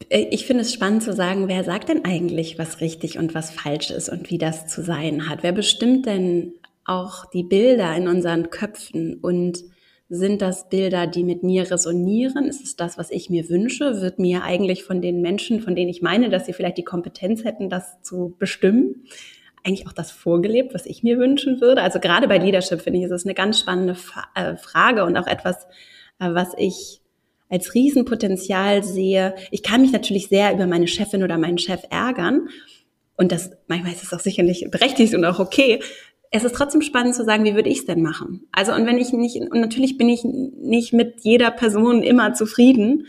ich 0.08 0.46
finde 0.46 0.62
es 0.62 0.72
spannend 0.72 1.02
zu 1.02 1.12
sagen, 1.12 1.48
wer 1.48 1.64
sagt 1.64 1.88
denn 1.88 2.04
eigentlich, 2.04 2.58
was 2.58 2.81
richtig 2.81 3.19
und 3.19 3.34
was 3.34 3.50
falsch 3.50 3.90
ist 3.90 4.08
und 4.08 4.31
wie 4.31 4.38
das 4.38 4.66
zu 4.66 4.82
sein 4.82 5.28
hat? 5.28 5.43
Wer 5.43 5.52
bestimmt 5.52 6.06
denn 6.06 6.52
auch 6.84 7.25
die 7.31 7.43
Bilder 7.43 7.94
in 7.96 8.06
unseren 8.06 8.50
Köpfen 8.50 9.14
und 9.14 9.64
sind 10.08 10.40
das 10.40 10.69
Bilder, 10.69 11.06
die 11.06 11.25
mit 11.25 11.43
mir 11.43 11.69
resonieren? 11.70 12.44
Ist 12.44 12.62
es 12.62 12.76
das, 12.76 12.96
was 12.96 13.10
ich 13.10 13.31
mir 13.31 13.48
wünsche? 13.48 14.00
Wird 14.00 14.20
mir 14.20 14.44
eigentlich 14.44 14.84
von 14.84 15.02
den 15.02 15.20
Menschen, 15.20 15.60
von 15.60 15.75
denen 15.75 15.90
ich 15.90 16.02
meine, 16.02 16.28
dass 16.28 16.46
sie 16.46 16.52
vielleicht 16.52 16.78
die 16.78 16.84
Kompetenz 16.84 17.42
hätten, 17.42 17.69
das 17.69 18.00
zu 18.02 18.37
bestimmen, 18.38 19.06
eigentlich 19.64 19.88
auch 19.88 19.92
das 19.92 20.12
vorgelebt, 20.12 20.75
was 20.75 20.87
ich 20.87 21.02
mir 21.02 21.19
wünschen 21.19 21.60
würde? 21.60 21.82
Also 21.82 21.99
gerade 21.99 22.28
bei 22.28 22.38
Leadership 22.38 22.81
finde 22.82 23.00
ich, 23.00 23.06
ist 23.06 23.10
es 23.10 23.25
eine 23.25 23.34
ganz 23.34 23.58
spannende 23.58 23.96
äh, 24.37 24.56
Frage 24.56 25.04
und 25.04 25.16
auch 25.16 25.26
etwas, 25.26 25.64
äh, 26.20 26.32
was 26.32 26.52
ich 26.56 27.00
als 27.48 27.75
Riesenpotenzial 27.75 28.82
sehe. 28.82 29.34
Ich 29.50 29.62
kann 29.62 29.81
mich 29.81 29.93
natürlich 29.93 30.28
sehr 30.28 30.52
über 30.52 30.66
meine 30.66 30.88
Chefin 30.88 31.22
oder 31.22 31.38
meinen 31.38 31.58
Chef 31.58 31.82
ärgern. 31.90 32.48
Und 33.16 33.32
das, 33.32 33.50
manchmal 33.66 33.93
ist 33.93 34.02
es 34.02 34.12
auch 34.12 34.20
sicherlich 34.20 34.66
berechtigt 34.70 35.14
und 35.14 35.25
auch 35.25 35.38
okay. 35.38 35.81
Es 36.31 36.44
ist 36.44 36.54
trotzdem 36.54 36.82
spannend 36.82 37.14
zu 37.14 37.25
sagen, 37.25 37.44
wie 37.44 37.54
würde 37.54 37.70
ich 37.70 37.78
es 37.78 37.87
denn 37.87 38.02
machen? 38.02 38.46
Also, 38.52 38.72
und 38.72 38.84
wenn 38.87 38.98
ich 38.98 39.12
nicht, 39.12 39.37
und 39.37 39.60
natürlich 39.60 39.96
bin 39.96 40.08
ich 40.08 40.25
nicht 40.25 40.93
mit 40.93 41.20
jeder 41.20 41.50
Person 41.50 42.02
immer 42.02 42.34
zufrieden. 42.34 43.06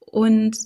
Und 0.00 0.56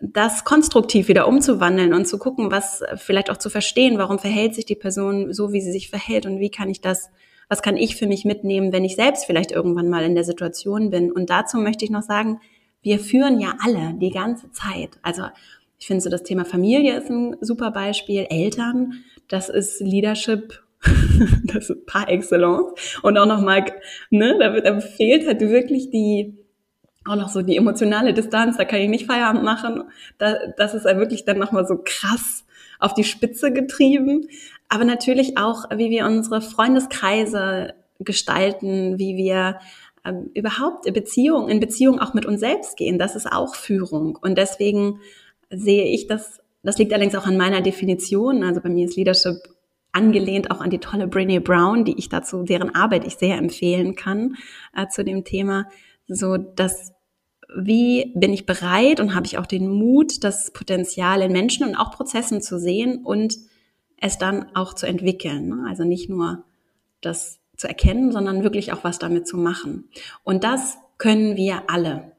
das 0.00 0.44
konstruktiv 0.44 1.08
wieder 1.08 1.28
umzuwandeln 1.28 1.94
und 1.94 2.06
zu 2.06 2.18
gucken, 2.18 2.50
was 2.50 2.82
vielleicht 2.96 3.30
auch 3.30 3.36
zu 3.36 3.48
verstehen, 3.48 3.98
warum 3.98 4.18
verhält 4.18 4.54
sich 4.54 4.66
die 4.66 4.74
Person 4.74 5.32
so, 5.32 5.52
wie 5.52 5.60
sie 5.60 5.72
sich 5.72 5.88
verhält 5.88 6.26
und 6.26 6.40
wie 6.40 6.50
kann 6.50 6.68
ich 6.68 6.80
das, 6.80 7.10
was 7.48 7.62
kann 7.62 7.76
ich 7.76 7.96
für 7.96 8.06
mich 8.06 8.24
mitnehmen, 8.24 8.72
wenn 8.72 8.84
ich 8.84 8.96
selbst 8.96 9.24
vielleicht 9.24 9.52
irgendwann 9.52 9.88
mal 9.88 10.04
in 10.04 10.14
der 10.14 10.24
Situation 10.24 10.90
bin. 10.90 11.12
Und 11.12 11.30
dazu 11.30 11.58
möchte 11.58 11.84
ich 11.84 11.90
noch 11.90 12.02
sagen, 12.02 12.40
wir 12.84 13.00
führen 13.00 13.40
ja 13.40 13.54
alle 13.64 13.94
die 13.94 14.10
ganze 14.10 14.52
Zeit. 14.52 14.90
Also 15.02 15.24
ich 15.80 15.88
finde 15.88 16.02
so 16.02 16.10
das 16.10 16.22
Thema 16.22 16.44
Familie 16.44 16.96
ist 16.96 17.10
ein 17.10 17.36
super 17.40 17.72
Beispiel, 17.72 18.26
Eltern, 18.30 19.04
das 19.28 19.48
ist 19.48 19.80
Leadership 19.80 20.64
das 21.44 21.70
ist 21.70 21.86
par 21.86 22.08
excellence. 22.08 22.98
Und 23.02 23.16
auch 23.18 23.26
nochmal, 23.26 23.64
ne, 24.10 24.36
da, 24.38 24.60
da 24.60 24.80
fehlt 24.80 25.26
halt 25.26 25.40
wirklich 25.40 25.90
die, 25.90 26.36
auch 27.06 27.16
noch 27.16 27.28
so 27.28 27.42
die 27.42 27.56
emotionale 27.56 28.14
Distanz, 28.14 28.56
da 28.56 28.64
kann 28.64 28.80
ich 28.80 28.88
nicht 28.88 29.06
Feierabend 29.06 29.44
machen. 29.44 29.84
Da, 30.18 30.36
das 30.56 30.74
ist 30.74 30.84
halt 30.84 30.98
wirklich 30.98 31.24
dann 31.24 31.38
nochmal 31.38 31.66
so 31.66 31.80
krass 31.82 32.44
auf 32.78 32.94
die 32.94 33.04
Spitze 33.04 33.52
getrieben. 33.52 34.28
Aber 34.68 34.84
natürlich 34.84 35.38
auch, 35.38 35.64
wie 35.74 35.90
wir 35.90 36.06
unsere 36.06 36.40
Freundeskreise 36.40 37.74
gestalten, 38.00 38.98
wie 38.98 39.16
wir 39.16 39.58
ähm, 40.04 40.30
überhaupt 40.34 40.92
Beziehung, 40.92 41.48
in 41.48 41.60
Beziehung 41.60 41.98
auch 41.98 42.14
mit 42.14 42.26
uns 42.26 42.40
selbst 42.40 42.76
gehen, 42.76 42.98
das 42.98 43.16
ist 43.16 43.30
auch 43.30 43.54
Führung. 43.54 44.16
Und 44.20 44.36
deswegen 44.36 45.00
sehe 45.50 45.84
ich 45.84 46.06
das, 46.06 46.40
das 46.62 46.78
liegt 46.78 46.92
allerdings 46.92 47.14
auch 47.14 47.26
an 47.26 47.36
meiner 47.36 47.60
Definition. 47.60 48.44
Also 48.44 48.60
bei 48.60 48.68
mir 48.68 48.86
ist 48.86 48.96
Leadership 48.96 49.36
angelehnt 49.92 50.50
auch 50.50 50.60
an 50.60 50.70
die 50.70 50.78
tolle 50.78 51.06
Brene 51.06 51.40
Brown, 51.40 51.84
die 51.84 51.96
ich 51.98 52.08
dazu, 52.08 52.42
deren 52.42 52.74
Arbeit 52.74 53.06
ich 53.06 53.14
sehr 53.16 53.38
empfehlen 53.38 53.94
kann 53.94 54.36
äh, 54.74 54.88
zu 54.88 55.04
dem 55.04 55.24
Thema, 55.24 55.68
so 56.08 56.36
dass 56.36 56.92
wie 57.56 58.12
bin 58.16 58.32
ich 58.32 58.46
bereit 58.46 58.98
und 58.98 59.14
habe 59.14 59.26
ich 59.26 59.38
auch 59.38 59.46
den 59.46 59.68
Mut, 59.68 60.24
das 60.24 60.50
Potenzial 60.50 61.22
in 61.22 61.32
Menschen 61.32 61.66
und 61.66 61.76
auch 61.76 61.92
Prozessen 61.92 62.42
zu 62.42 62.58
sehen 62.58 63.04
und 63.04 63.36
es 64.00 64.18
dann 64.18 64.46
auch 64.54 64.74
zu 64.74 64.86
entwickeln. 64.86 65.48
Ne? 65.48 65.64
Also 65.68 65.84
nicht 65.84 66.10
nur 66.10 66.44
das 67.00 67.38
zu 67.56 67.68
erkennen, 67.68 68.12
sondern 68.12 68.42
wirklich 68.42 68.72
auch 68.72 68.84
was 68.84 68.98
damit 68.98 69.26
zu 69.26 69.36
machen. 69.36 69.88
Und 70.22 70.44
das 70.44 70.78
können 70.98 71.36
wir 71.36 71.64
alle. 71.68 72.12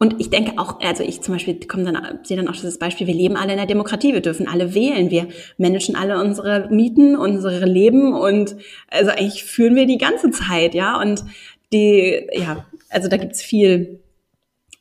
Und 0.00 0.20
ich 0.20 0.30
denke 0.30 0.58
auch, 0.58 0.80
also 0.80 1.02
ich 1.02 1.22
zum 1.22 1.34
Beispiel 1.34 1.58
komme 1.66 1.84
dann, 1.84 2.20
sehe 2.22 2.36
dann 2.36 2.48
auch 2.48 2.54
dieses 2.54 2.78
Beispiel, 2.78 3.08
wir 3.08 3.14
leben 3.14 3.36
alle 3.36 3.52
in 3.52 3.58
der 3.58 3.66
Demokratie, 3.66 4.14
wir 4.14 4.20
dürfen 4.20 4.46
alle 4.46 4.74
wählen, 4.74 5.10
wir 5.10 5.28
managen 5.56 5.96
alle 5.96 6.20
unsere 6.20 6.68
Mieten, 6.70 7.16
unsere 7.16 7.64
Leben 7.64 8.14
und 8.14 8.56
also 8.88 9.10
eigentlich 9.10 9.42
führen 9.44 9.74
wir 9.74 9.86
die 9.86 9.98
ganze 9.98 10.30
Zeit, 10.30 10.74
ja. 10.74 11.00
Und 11.00 11.24
die, 11.72 12.28
ja, 12.32 12.64
also 12.90 13.08
da 13.08 13.16
gibt's 13.16 13.42
viel, 13.42 14.00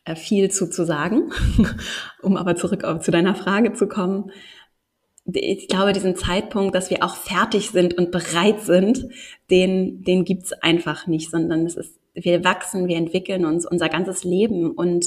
äh, 0.06 0.16
viel 0.16 0.52
zu, 0.52 0.70
zu 0.70 0.86
sagen, 0.86 1.32
um 2.22 2.38
aber 2.38 2.56
zurück 2.56 2.84
auf, 2.84 3.02
zu 3.02 3.10
deiner 3.10 3.34
Frage 3.34 3.74
zu 3.74 3.88
kommen 3.88 4.32
ich 5.34 5.68
glaube, 5.68 5.94
diesen 5.94 6.16
Zeitpunkt, 6.16 6.74
dass 6.74 6.90
wir 6.90 7.04
auch 7.04 7.16
fertig 7.16 7.72
sind 7.72 7.98
und 7.98 8.12
bereit 8.12 8.62
sind, 8.62 9.10
den, 9.50 10.04
den 10.04 10.24
gibt's 10.24 10.54
einfach 10.54 11.08
nicht, 11.08 11.30
sondern 11.30 11.66
es 11.66 11.76
ist, 11.76 11.94
wir 12.14 12.44
wachsen, 12.44 12.88
wir 12.88 12.98
entwickeln 12.98 13.46
uns 13.46 13.66
unser 13.66 13.90
ganzes 13.90 14.24
Leben 14.24 14.72
und 14.72 15.06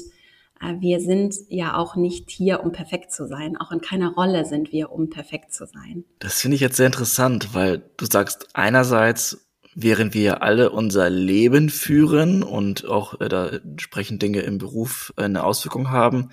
äh, 0.61 0.75
wir 0.79 1.01
sind 1.01 1.35
ja 1.49 1.77
auch 1.77 1.97
nicht 1.97 2.31
hier, 2.31 2.63
um 2.63 2.73
perfekt 2.73 3.13
zu 3.13 3.27
sein. 3.27 3.57
Auch 3.57 3.73
in 3.73 3.81
keiner 3.81 4.13
Rolle 4.13 4.45
sind 4.45 4.73
wir, 4.73 4.93
um 4.93 5.09
perfekt 5.09 5.53
zu 5.53 5.67
sein. 5.67 6.05
Das 6.19 6.41
finde 6.41 6.57
ich 6.57 6.61
jetzt 6.61 6.77
sehr 6.77 6.87
interessant, 6.87 7.55
weil 7.55 7.83
du 7.97 8.05
sagst, 8.05 8.49
einerseits, 8.53 9.49
während 9.75 10.15
wir 10.15 10.43
alle 10.43 10.71
unser 10.71 11.09
Leben 11.09 11.71
führen 11.71 12.43
und 12.43 12.85
auch 12.85 13.21
äh, 13.21 13.29
da 13.29 13.49
entsprechend 13.49 14.21
Dinge 14.23 14.41
im 14.41 14.59
Beruf 14.59 15.13
äh, 15.17 15.23
eine 15.23 15.45
Auswirkung 15.45 15.91
haben, 15.91 16.31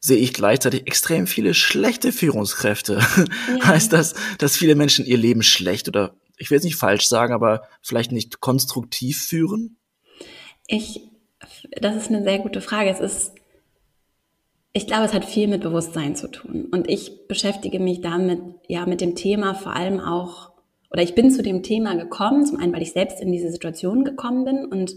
sehe 0.00 0.18
ich 0.18 0.32
gleichzeitig 0.32 0.86
extrem 0.86 1.26
viele 1.26 1.54
schlechte 1.54 2.12
Führungskräfte. 2.12 3.00
Ja. 3.48 3.64
heißt 3.68 3.92
das, 3.92 4.14
dass 4.38 4.56
viele 4.56 4.74
Menschen 4.74 5.04
ihr 5.04 5.18
Leben 5.18 5.42
schlecht 5.42 5.88
oder 5.88 6.14
ich 6.36 6.50
will 6.50 6.58
es 6.58 6.64
nicht 6.64 6.76
falsch 6.76 7.06
sagen, 7.06 7.34
aber 7.34 7.62
vielleicht 7.82 8.12
nicht 8.12 8.40
konstruktiv 8.40 9.22
führen? 9.22 9.76
Ich 10.66 11.02
das 11.80 11.96
ist 11.96 12.08
eine 12.08 12.22
sehr 12.22 12.38
gute 12.38 12.60
Frage. 12.60 12.90
Es 12.90 13.00
ist, 13.00 13.34
ich 14.72 14.86
glaube, 14.86 15.04
es 15.04 15.14
hat 15.14 15.24
viel 15.24 15.48
mit 15.48 15.62
Bewusstsein 15.62 16.16
zu 16.16 16.30
tun. 16.30 16.68
Und 16.70 16.88
ich 16.88 17.26
beschäftige 17.28 17.80
mich 17.80 18.00
damit, 18.00 18.40
ja, 18.68 18.86
mit 18.86 19.00
dem 19.00 19.14
Thema 19.14 19.54
vor 19.54 19.74
allem 19.74 20.00
auch, 20.00 20.52
oder 20.90 21.02
ich 21.02 21.14
bin 21.14 21.30
zu 21.30 21.42
dem 21.42 21.62
Thema 21.62 21.94
gekommen, 21.94 22.44
zum 22.44 22.58
einen, 22.58 22.72
weil 22.72 22.82
ich 22.82 22.92
selbst 22.92 23.20
in 23.20 23.32
diese 23.32 23.50
Situation 23.50 24.04
gekommen 24.04 24.44
bin 24.44 24.64
und 24.64 24.96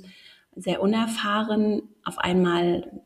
sehr 0.55 0.81
unerfahren 0.81 1.83
auf 2.03 2.17
einmal 2.17 3.01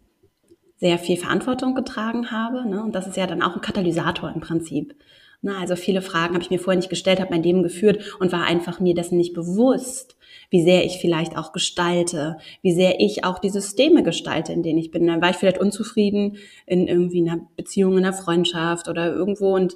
sehr 0.78 0.98
viel 0.98 1.18
Verantwortung 1.18 1.76
getragen 1.76 2.32
habe. 2.32 2.68
Ne? 2.68 2.84
Und 2.84 2.94
das 2.94 3.08
ist 3.08 3.18
ja 3.18 3.28
dann 3.28 3.42
auch 3.42 3.56
ein 3.56 3.62
Katalysator 3.62 4.32
im 4.34 4.42
Prinzip. 4.42 4.96
Na, 5.42 5.60
also 5.60 5.76
viele 5.76 6.02
Fragen 6.02 6.34
habe 6.34 6.44
ich 6.44 6.50
mir 6.50 6.60
vorher 6.60 6.78
nicht 6.78 6.90
gestellt, 6.90 7.20
habe 7.20 7.32
mein 7.32 7.44
Leben 7.44 7.62
geführt 7.62 8.16
und 8.20 8.32
war 8.32 8.44
einfach 8.44 8.80
mir 8.80 8.96
dessen 8.96 9.18
nicht 9.18 9.34
bewusst, 9.34 10.18
wie 10.50 10.64
sehr 10.64 10.84
ich 10.84 10.98
vielleicht 10.98 11.38
auch 11.38 11.52
gestalte, 11.52 12.38
wie 12.64 12.74
sehr 12.74 13.00
ich 13.00 13.24
auch 13.24 13.38
die 13.38 13.50
Systeme 13.50 14.02
gestalte, 14.02 14.52
in 14.52 14.64
denen 14.64 14.80
ich 14.80 14.90
bin. 14.90 15.06
Dann 15.06 15.22
war 15.22 15.30
ich 15.30 15.36
vielleicht 15.36 15.60
unzufrieden 15.60 16.38
in 16.66 16.88
irgendwie 16.88 17.22
einer 17.22 17.42
Beziehung, 17.56 17.98
in 17.98 18.06
einer 18.06 18.14
Freundschaft 18.14 18.88
oder 18.88 19.14
irgendwo 19.14 19.54
und 19.56 19.76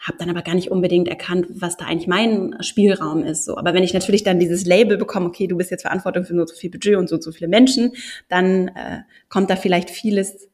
habe 0.00 0.18
dann 0.18 0.30
aber 0.30 0.42
gar 0.42 0.54
nicht 0.54 0.70
unbedingt 0.70 1.08
erkannt, 1.08 1.46
was 1.50 1.76
da 1.76 1.84
eigentlich 1.84 2.08
mein 2.08 2.56
Spielraum 2.60 3.22
ist. 3.22 3.44
So, 3.44 3.58
aber 3.58 3.74
wenn 3.74 3.82
ich 3.82 3.92
natürlich 3.92 4.22
dann 4.22 4.38
dieses 4.38 4.64
Label 4.64 4.96
bekomme, 4.96 5.26
okay, 5.26 5.46
du 5.46 5.56
bist 5.56 5.70
jetzt 5.70 5.82
verantwortlich 5.82 6.26
für 6.26 6.34
nur 6.34 6.48
so 6.48 6.54
viel 6.54 6.70
Budget 6.70 6.96
und 6.96 7.08
so 7.08 7.20
so 7.20 7.32
viele 7.32 7.48
Menschen, 7.48 7.92
dann 8.28 8.68
äh, 8.68 9.02
kommt 9.28 9.50
da 9.50 9.56
vielleicht 9.56 9.90
vieles 9.90 10.48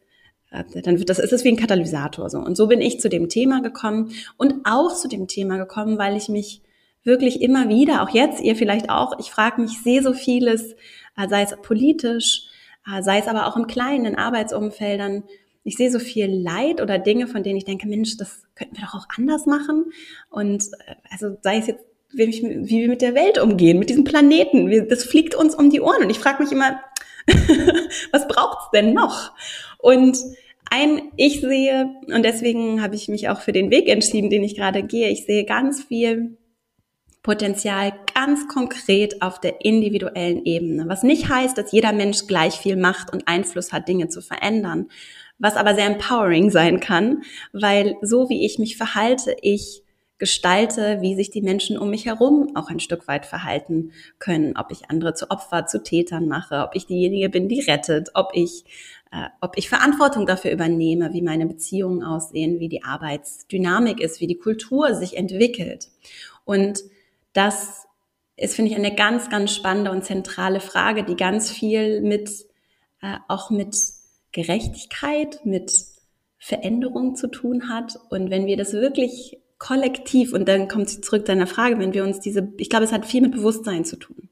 dann 0.72 0.98
wird 0.98 1.10
das, 1.10 1.18
ist 1.18 1.32
es 1.32 1.44
wie 1.44 1.48
ein 1.48 1.56
Katalysator, 1.56 2.30
so. 2.30 2.38
Und 2.38 2.56
so 2.56 2.68
bin 2.68 2.80
ich 2.80 3.00
zu 3.00 3.08
dem 3.08 3.28
Thema 3.28 3.60
gekommen 3.60 4.12
und 4.36 4.54
auch 4.64 4.94
zu 4.94 5.08
dem 5.08 5.26
Thema 5.26 5.58
gekommen, 5.58 5.98
weil 5.98 6.16
ich 6.16 6.28
mich 6.28 6.62
wirklich 7.02 7.40
immer 7.40 7.68
wieder, 7.68 8.02
auch 8.02 8.10
jetzt, 8.10 8.42
ihr 8.42 8.56
vielleicht 8.56 8.90
auch, 8.90 9.18
ich 9.18 9.30
frage 9.30 9.62
mich, 9.62 9.72
ich 9.72 9.82
sehe 9.82 10.02
so 10.02 10.12
vieles, 10.12 10.74
äh, 11.16 11.28
sei 11.28 11.42
es 11.42 11.56
politisch, 11.62 12.48
äh, 12.86 13.02
sei 13.02 13.18
es 13.18 13.28
aber 13.28 13.46
auch 13.46 13.56
im 13.56 13.66
Kleinen, 13.66 14.04
in 14.04 14.16
Arbeitsumfeldern. 14.16 15.24
Ich 15.66 15.76
sehe 15.76 15.90
so 15.90 15.99
viel 15.99 16.26
Leid 16.26 16.80
oder 16.80 16.99
Dinge, 16.99 17.26
von 17.26 17.42
denen 17.42 17.56
ich 17.56 17.64
denke, 17.64 17.88
Mensch, 17.88 18.16
das 18.16 18.44
könnten 18.54 18.76
wir 18.76 18.85
doch 18.85 18.94
auch 18.94 19.06
anders 19.16 19.46
machen. 19.46 19.87
Und 20.30 20.62
äh, 20.87 20.94
also 21.11 21.37
sei 21.42 21.58
es 21.58 21.66
jetzt, 21.66 21.85
wie, 22.12 22.68
wir 22.68 22.88
mit 22.88 23.02
der 23.02 23.16
Welt 23.16 23.38
umgehen, 23.38 23.78
mit 23.78 23.90
diesem 23.90 24.04
Planeten. 24.04 24.88
Das 24.88 25.04
fliegt 25.04 25.35
uns 25.35 25.56
um 25.56 25.70
die 25.70 25.80
Ohren. 25.80 26.04
Und 26.04 26.11
ich 26.11 26.20
frage 26.20 26.42
mich 26.42 26.52
immer, 26.52 26.80
was 28.12 28.28
braucht's 28.28 28.70
denn 28.73 28.94
noch? 28.94 29.32
Und 29.78 30.16
ein, 30.70 31.11
ich 31.16 31.40
sehe, 31.40 31.90
und 32.06 32.25
deswegen 32.25 32.80
habe 32.80 32.94
ich 32.94 33.08
mich 33.08 33.28
auch 33.28 33.40
für 33.40 33.52
den 33.52 33.70
Weg 33.70 33.88
entschieden, 33.88 34.30
den 34.30 34.44
ich 34.44 34.54
gerade 34.54 34.85
gehe, 34.85 35.11
ich 35.11 35.26
sehe 35.26 35.44
ganz 35.44 35.82
viel 35.82 36.37
Potenzial 37.26 37.92
ganz 38.14 38.46
konkret 38.46 39.20
auf 39.20 39.40
der 39.40 39.64
individuellen 39.64 40.44
Ebene. 40.44 40.85
Was 40.87 41.02
nicht 41.02 41.28
heißt, 41.28 41.58
dass 41.58 41.73
jeder 41.73 41.92
Mensch 41.92 42.28
gleich 42.28 42.54
viel 42.54 42.76
Macht 42.76 43.12
und 43.12 43.26
Einfluss 43.26 43.73
hat, 43.73 43.88
Dinge 43.88 44.08
zu 44.08 44.20
verändern. 44.20 44.90
Was 45.38 45.56
aber 45.56 45.74
sehr 45.74 45.86
empowering 45.86 46.50
sein 46.50 46.80
kann, 46.80 47.22
weil 47.52 47.96
so 48.02 48.28
wie 48.28 48.46
ich 48.46 48.58
mich 48.58 48.76
verhalte, 48.76 49.36
ich 49.42 49.82
gestalte, 50.18 51.02
wie 51.02 51.14
sich 51.14 51.30
die 51.30 51.42
Menschen 51.42 51.76
um 51.76 51.90
mich 51.90 52.06
herum 52.06 52.52
auch 52.54 52.70
ein 52.70 52.80
Stück 52.80 53.06
weit 53.06 53.26
verhalten 53.26 53.92
können. 54.18 54.54
Ob 54.56 54.70
ich 54.70 54.88
andere 54.88 55.12
zu 55.12 55.30
Opfer, 55.30 55.66
zu 55.66 55.82
Tätern 55.82 56.26
mache, 56.26 56.62
ob 56.66 56.74
ich 56.74 56.86
diejenige 56.86 57.28
bin, 57.28 57.48
die 57.48 57.60
rettet, 57.60 58.10
ob 58.14 58.30
ich 58.32 58.64
äh, 59.12 59.28
ob 59.40 59.56
ich 59.56 59.68
Verantwortung 59.68 60.26
dafür 60.26 60.50
übernehme, 60.50 61.12
wie 61.12 61.22
meine 61.22 61.46
Beziehungen 61.46 62.02
aussehen, 62.02 62.58
wie 62.58 62.68
die 62.68 62.82
Arbeitsdynamik 62.82 64.00
ist, 64.00 64.20
wie 64.20 64.26
die 64.26 64.38
Kultur 64.38 64.94
sich 64.94 65.16
entwickelt. 65.16 65.88
Und 66.44 66.80
das 67.32 67.86
ist, 68.36 68.56
finde 68.56 68.72
ich, 68.72 68.76
eine 68.76 68.94
ganz, 68.94 69.30
ganz 69.30 69.54
spannende 69.54 69.90
und 69.90 70.04
zentrale 70.04 70.60
Frage, 70.60 71.04
die 71.04 71.16
ganz 71.16 71.50
viel 71.50 72.00
mit, 72.00 72.30
äh, 73.00 73.16
auch 73.28 73.50
mit 73.50 73.76
Gerechtigkeit, 74.36 75.40
mit 75.44 75.72
Veränderung 76.38 77.16
zu 77.16 77.28
tun 77.28 77.70
hat. 77.70 77.98
Und 78.10 78.30
wenn 78.30 78.46
wir 78.46 78.58
das 78.58 78.74
wirklich 78.74 79.38
kollektiv, 79.58 80.34
und 80.34 80.46
dann 80.46 80.68
kommt 80.68 80.90
sie 80.90 81.00
zurück 81.00 81.22
zu 81.22 81.32
deiner 81.32 81.46
Frage, 81.46 81.78
wenn 81.78 81.94
wir 81.94 82.04
uns 82.04 82.20
diese, 82.20 82.52
ich 82.58 82.68
glaube, 82.68 82.84
es 82.84 82.92
hat 82.92 83.06
viel 83.06 83.22
mit 83.22 83.32
Bewusstsein 83.32 83.86
zu 83.86 83.96
tun. 83.96 84.28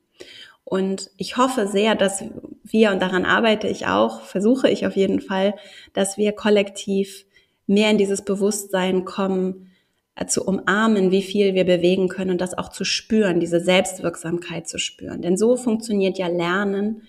Und 0.62 1.10
ich 1.16 1.38
hoffe 1.38 1.66
sehr, 1.68 1.94
dass 1.94 2.22
wir, 2.62 2.92
und 2.92 3.00
daran 3.00 3.24
arbeite 3.24 3.66
ich 3.66 3.86
auch, 3.86 4.20
versuche 4.20 4.68
ich 4.68 4.86
auf 4.86 4.94
jeden 4.94 5.20
Fall, 5.20 5.54
dass 5.94 6.18
wir 6.18 6.32
kollektiv 6.32 7.24
mehr 7.66 7.90
in 7.90 7.98
dieses 7.98 8.22
Bewusstsein 8.22 9.06
kommen, 9.06 9.70
äh, 10.16 10.26
zu 10.26 10.44
umarmen, 10.44 11.10
wie 11.10 11.22
viel 11.22 11.54
wir 11.54 11.64
bewegen 11.64 12.08
können 12.08 12.32
und 12.32 12.40
das 12.42 12.56
auch 12.56 12.68
zu 12.68 12.84
spüren, 12.84 13.40
diese 13.40 13.60
Selbstwirksamkeit 13.60 14.68
zu 14.68 14.78
spüren. 14.78 15.22
Denn 15.22 15.38
so 15.38 15.56
funktioniert 15.56 16.18
ja 16.18 16.28
Lernen. 16.28 17.02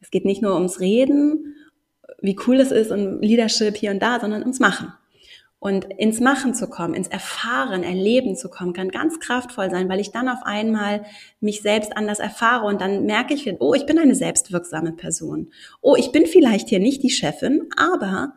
Es 0.00 0.10
geht 0.10 0.26
nicht 0.26 0.42
nur 0.42 0.54
ums 0.54 0.80
Reden, 0.80 1.54
wie 2.22 2.38
cool 2.46 2.60
es 2.60 2.70
ist 2.70 2.90
und 2.90 3.20
Leadership 3.20 3.76
hier 3.76 3.90
und 3.90 4.00
da, 4.00 4.20
sondern 4.20 4.42
ums 4.42 4.60
Machen. 4.60 4.92
Und 5.58 5.84
ins 5.84 6.18
Machen 6.18 6.54
zu 6.54 6.68
kommen, 6.68 6.94
ins 6.94 7.06
Erfahren, 7.06 7.84
Erleben 7.84 8.34
zu 8.34 8.48
kommen, 8.48 8.72
kann 8.72 8.88
ganz 8.88 9.20
kraftvoll 9.20 9.70
sein, 9.70 9.88
weil 9.88 10.00
ich 10.00 10.10
dann 10.10 10.28
auf 10.28 10.40
einmal 10.42 11.04
mich 11.38 11.62
selbst 11.62 11.96
anders 11.96 12.18
erfahre 12.18 12.66
und 12.66 12.80
dann 12.80 13.04
merke 13.04 13.32
ich, 13.34 13.48
oh, 13.60 13.72
ich 13.72 13.86
bin 13.86 13.98
eine 13.98 14.16
selbstwirksame 14.16 14.92
Person. 14.92 15.52
Oh, 15.80 15.94
ich 15.96 16.10
bin 16.10 16.26
vielleicht 16.26 16.68
hier 16.68 16.80
nicht 16.80 17.04
die 17.04 17.10
Chefin, 17.10 17.68
aber 17.76 18.32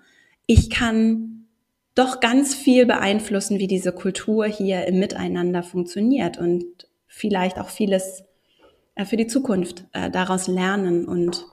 ich 0.46 0.70
kann 0.70 1.48
doch 1.96 2.20
ganz 2.20 2.54
viel 2.54 2.86
beeinflussen, 2.86 3.58
wie 3.58 3.68
diese 3.68 3.92
Kultur 3.92 4.46
hier 4.46 4.86
im 4.86 5.00
Miteinander 5.00 5.63
funktioniert 5.63 6.38
und 6.38 6.65
vielleicht 7.08 7.58
auch 7.58 7.70
vieles 7.70 8.24
äh, 8.96 9.06
für 9.06 9.18
die 9.18 9.27
Zukunft 9.27 9.86
äh, 9.94 10.12
daraus 10.12 10.48
lernen 10.48 11.06
und 11.06 11.48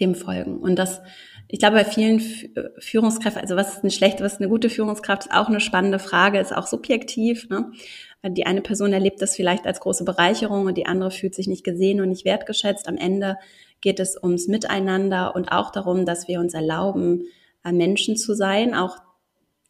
dem 0.00 0.14
folgen. 0.14 0.58
Und 0.58 0.76
das 0.76 1.00
ich 1.48 1.58
glaube, 1.58 1.76
bei 1.76 1.84
vielen 1.84 2.20
Führungskräften, 2.78 3.40
also 3.40 3.56
was 3.56 3.74
ist 3.74 3.82
eine 3.82 3.90
schlechte, 3.90 4.24
was 4.24 4.34
ist 4.34 4.40
eine 4.40 4.48
gute 4.48 4.68
Führungskraft, 4.68 5.26
ist 5.26 5.32
auch 5.32 5.48
eine 5.48 5.60
spannende 5.60 5.98
Frage, 5.98 6.40
ist 6.40 6.54
auch 6.54 6.66
subjektiv. 6.66 7.48
Ne? 7.48 7.70
Die 8.24 8.46
eine 8.46 8.62
Person 8.62 8.92
erlebt 8.92 9.22
das 9.22 9.36
vielleicht 9.36 9.66
als 9.66 9.80
große 9.80 10.04
Bereicherung 10.04 10.66
und 10.66 10.76
die 10.76 10.86
andere 10.86 11.10
fühlt 11.10 11.34
sich 11.34 11.46
nicht 11.46 11.64
gesehen 11.64 12.00
und 12.00 12.08
nicht 12.08 12.24
wertgeschätzt. 12.24 12.88
Am 12.88 12.96
Ende 12.96 13.36
geht 13.80 14.00
es 14.00 14.20
ums 14.20 14.48
Miteinander 14.48 15.36
und 15.36 15.52
auch 15.52 15.70
darum, 15.70 16.04
dass 16.04 16.26
wir 16.26 16.40
uns 16.40 16.54
erlauben, 16.54 17.24
äh, 17.64 17.72
Menschen 17.72 18.16
zu 18.16 18.34
sein, 18.34 18.74
auch 18.74 18.98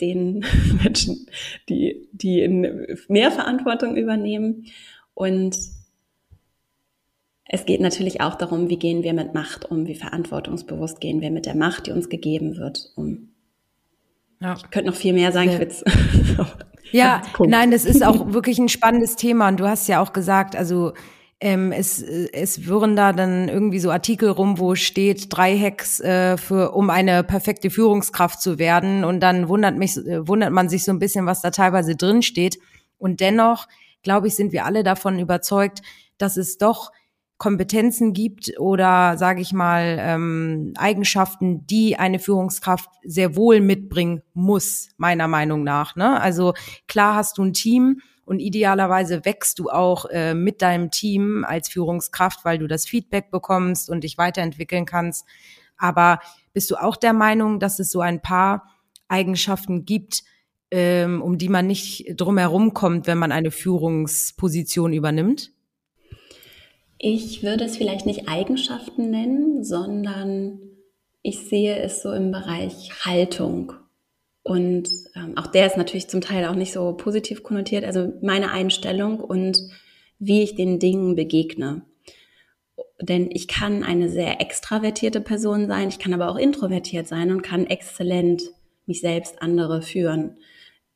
den 0.01 0.45
Menschen, 0.83 1.27
die, 1.69 2.09
die 2.13 2.41
in 2.41 2.87
mehr 3.09 3.31
Verantwortung 3.31 3.97
übernehmen. 3.97 4.67
Und 5.13 5.57
es 7.49 7.65
geht 7.65 7.81
natürlich 7.81 8.21
auch 8.21 8.35
darum, 8.35 8.69
wie 8.69 8.79
gehen 8.79 9.03
wir 9.03 9.15
mit 9.15 9.35
Macht 9.35 9.71
um, 9.71 9.87
wie 9.87 9.95
verantwortungsbewusst 9.95 11.01
gehen 11.01 11.21
wir 11.21 11.31
mit 11.31 11.47
der 11.47 11.55
Macht, 11.55 11.87
die 11.87 11.93
uns 11.93 12.09
gegeben 12.09 12.57
wird, 12.57 12.91
um. 12.97 13.29
Ja. 14.41 14.55
Ich 14.57 14.71
könnte 14.71 14.91
noch 14.91 14.97
viel 14.97 15.15
mehr 15.15 15.33
sagen, 15.33 15.51
ich 15.51 15.59
will's. 15.59 15.85
ja, 16.93 17.23
nein, 17.39 17.71
das 17.71 17.85
ist 17.85 18.05
auch 18.05 18.33
wirklich 18.33 18.59
ein 18.59 18.69
spannendes 18.69 19.17
Thema 19.17 19.49
und 19.49 19.61
du 19.61 19.69
hast 19.69 19.89
ja 19.89 20.03
auch 20.03 20.13
gesagt, 20.13 20.57
also 20.57 20.93
ähm, 21.41 21.71
es, 21.71 22.03
es 22.03 22.67
würden 22.67 22.97
da 22.97 23.13
dann 23.13 23.49
irgendwie 23.49 23.79
so 23.79 23.91
Artikel 23.91 24.31
rum, 24.31 24.59
wo 24.59 24.75
steht 24.75 25.27
drei 25.31 25.57
Hacks 25.57 26.01
äh, 26.01 26.37
für, 26.37 26.73
um 26.73 26.91
eine 26.91 27.25
perfekte 27.25 27.71
Führungskraft 27.71 28.41
zu 28.41 28.59
werden 28.59 29.05
und 29.05 29.21
dann 29.21 29.49
wundert 29.49 29.77
mich, 29.77 29.97
äh, 29.97 30.27
wundert 30.27 30.51
man 30.51 30.69
sich 30.69 30.85
so 30.85 30.93
ein 30.93 30.99
bisschen, 30.99 31.27
was 31.27 31.43
da 31.43 31.51
teilweise 31.51 31.95
drin 31.95 32.23
steht 32.23 32.59
und 32.99 33.21
dennoch, 33.21 33.69
glaube 34.03 34.27
ich, 34.27 34.35
sind 34.35 34.53
wir 34.53 34.65
alle 34.65 34.83
davon 34.83 35.19
überzeugt, 35.19 35.83
dass 36.19 36.37
es 36.37 36.59
doch 36.59 36.91
Kompetenzen 37.39 38.15
gibt 38.15 38.59
oder 38.59 39.19
sage 39.19 39.43
ich 39.43 39.53
mal 39.53 39.99
ähm, 40.01 40.73
Eigenschaften, 40.77 41.67
die 41.67 41.99
eine 41.99 42.19
Führungskraft 42.19 42.89
sehr 43.05 43.37
wohl 43.37 43.61
mitbringen 43.61 44.23
muss, 44.33 44.89
meiner 44.97 45.29
Meinung 45.29 45.63
nach. 45.63 45.97
Ne? 45.97 46.19
Also 46.21 46.55
klar 46.89 47.15
hast 47.15 47.37
du 47.37 47.45
ein 47.45 47.53
Team 47.53 48.01
und 48.25 48.41
idealerweise 48.41 49.25
wächst 49.25 49.59
du 49.59 49.69
auch 49.69 50.07
äh, 50.07 50.35
mit 50.35 50.63
deinem 50.63 50.91
Team 50.91 51.45
als 51.47 51.69
Führungskraft, 51.69 52.45
weil 52.45 52.59
du 52.59 52.67
das 52.67 52.87
Feedback 52.87 53.31
bekommst 53.31 53.91
und 53.91 54.03
dich 54.03 54.17
weiterentwickeln 54.17 54.87
kannst. 54.87 55.27
Aber 55.77 56.21
bist 56.55 56.71
du 56.71 56.77
auch 56.77 56.97
der 56.97 57.13
Meinung, 57.13 57.61
dass 57.61 57.79
es 57.79 57.91
so 57.91 58.01
ein 58.01 58.23
paar 58.23 58.65
Eigenschaften 59.09 59.85
gibt, 59.85 60.25
ähm, 60.71 61.21
um 61.21 61.37
die 61.37 61.51
man 61.51 61.67
nicht 61.67 62.15
drumherum 62.17 62.73
kommt, 62.73 63.07
wenn 63.07 63.19
man 63.19 63.31
eine 63.31 63.51
Führungsposition 63.51 64.95
übernimmt? 64.95 65.53
Ich 66.99 67.43
würde 67.43 67.65
es 67.65 67.77
vielleicht 67.77 68.07
nicht 68.07 68.29
Eigenschaften 68.29 69.11
nennen, 69.11 69.65
sondern 69.65 70.61
ich 71.23 71.41
sehe 71.41 71.77
es 71.77 72.03
so 72.03 72.13
im 72.13 72.31
Bereich 72.31 72.93
Haltung. 73.05 73.73
Und 74.43 74.89
ähm, 75.17 75.37
auch 75.37 75.49
der 75.49 75.67
ist 75.67 75.77
natürlich 75.77 76.09
zum 76.09 76.21
Teil 76.21 76.47
auch 76.47 76.55
nicht 76.55 76.73
so 76.73 76.93
positiv 76.93 77.43
konnotiert. 77.43 77.85
Also 77.85 78.13
meine 78.23 78.53
Einstellung 78.53 79.19
und 79.19 79.59
wie 80.19 80.43
ich 80.43 80.55
den 80.55 80.79
Dingen 80.79 81.17
begegne. 81.17 81.83
Denn 83.01 83.31
ich 83.31 83.49
kann 83.49 83.83
eine 83.83 84.09
sehr 84.09 84.41
extravertierte 84.41 85.21
Person 85.21 85.67
sein, 85.67 85.89
ich 85.89 85.99
kann 85.99 86.15
aber 86.15 86.31
auch 86.31 86.37
introvertiert 86.37 87.09
sein 87.09 87.31
und 87.31 87.43
kann 87.43 87.67
exzellent 87.67 88.43
mich 88.87 89.01
selbst, 89.01 89.43
andere 89.43 89.83
führen. 89.83 90.39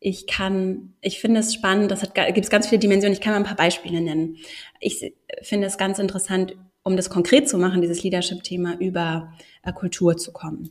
Ich 0.00 0.26
kann, 0.26 0.94
ich 1.02 1.20
finde 1.20 1.40
es 1.40 1.52
spannend, 1.52 1.90
das 1.90 2.02
hat, 2.02 2.14
gibt 2.14 2.38
es 2.38 2.50
ganz 2.50 2.68
viele 2.68 2.78
Dimensionen, 2.78 3.12
ich 3.12 3.20
kann 3.20 3.32
mal 3.32 3.38
ein 3.38 3.44
paar 3.44 3.56
Beispiele 3.56 4.00
nennen. 4.00 4.38
Ich 4.80 5.12
finde 5.42 5.66
es 5.66 5.76
ganz 5.76 5.98
interessant, 5.98 6.56
um 6.82 6.96
das 6.96 7.10
konkret 7.10 7.48
zu 7.48 7.58
machen, 7.58 7.82
dieses 7.82 8.02
Leadership-Thema 8.02 8.78
über 8.78 9.32
äh, 9.62 9.72
Kultur 9.72 10.16
zu 10.16 10.32
kommen. 10.32 10.70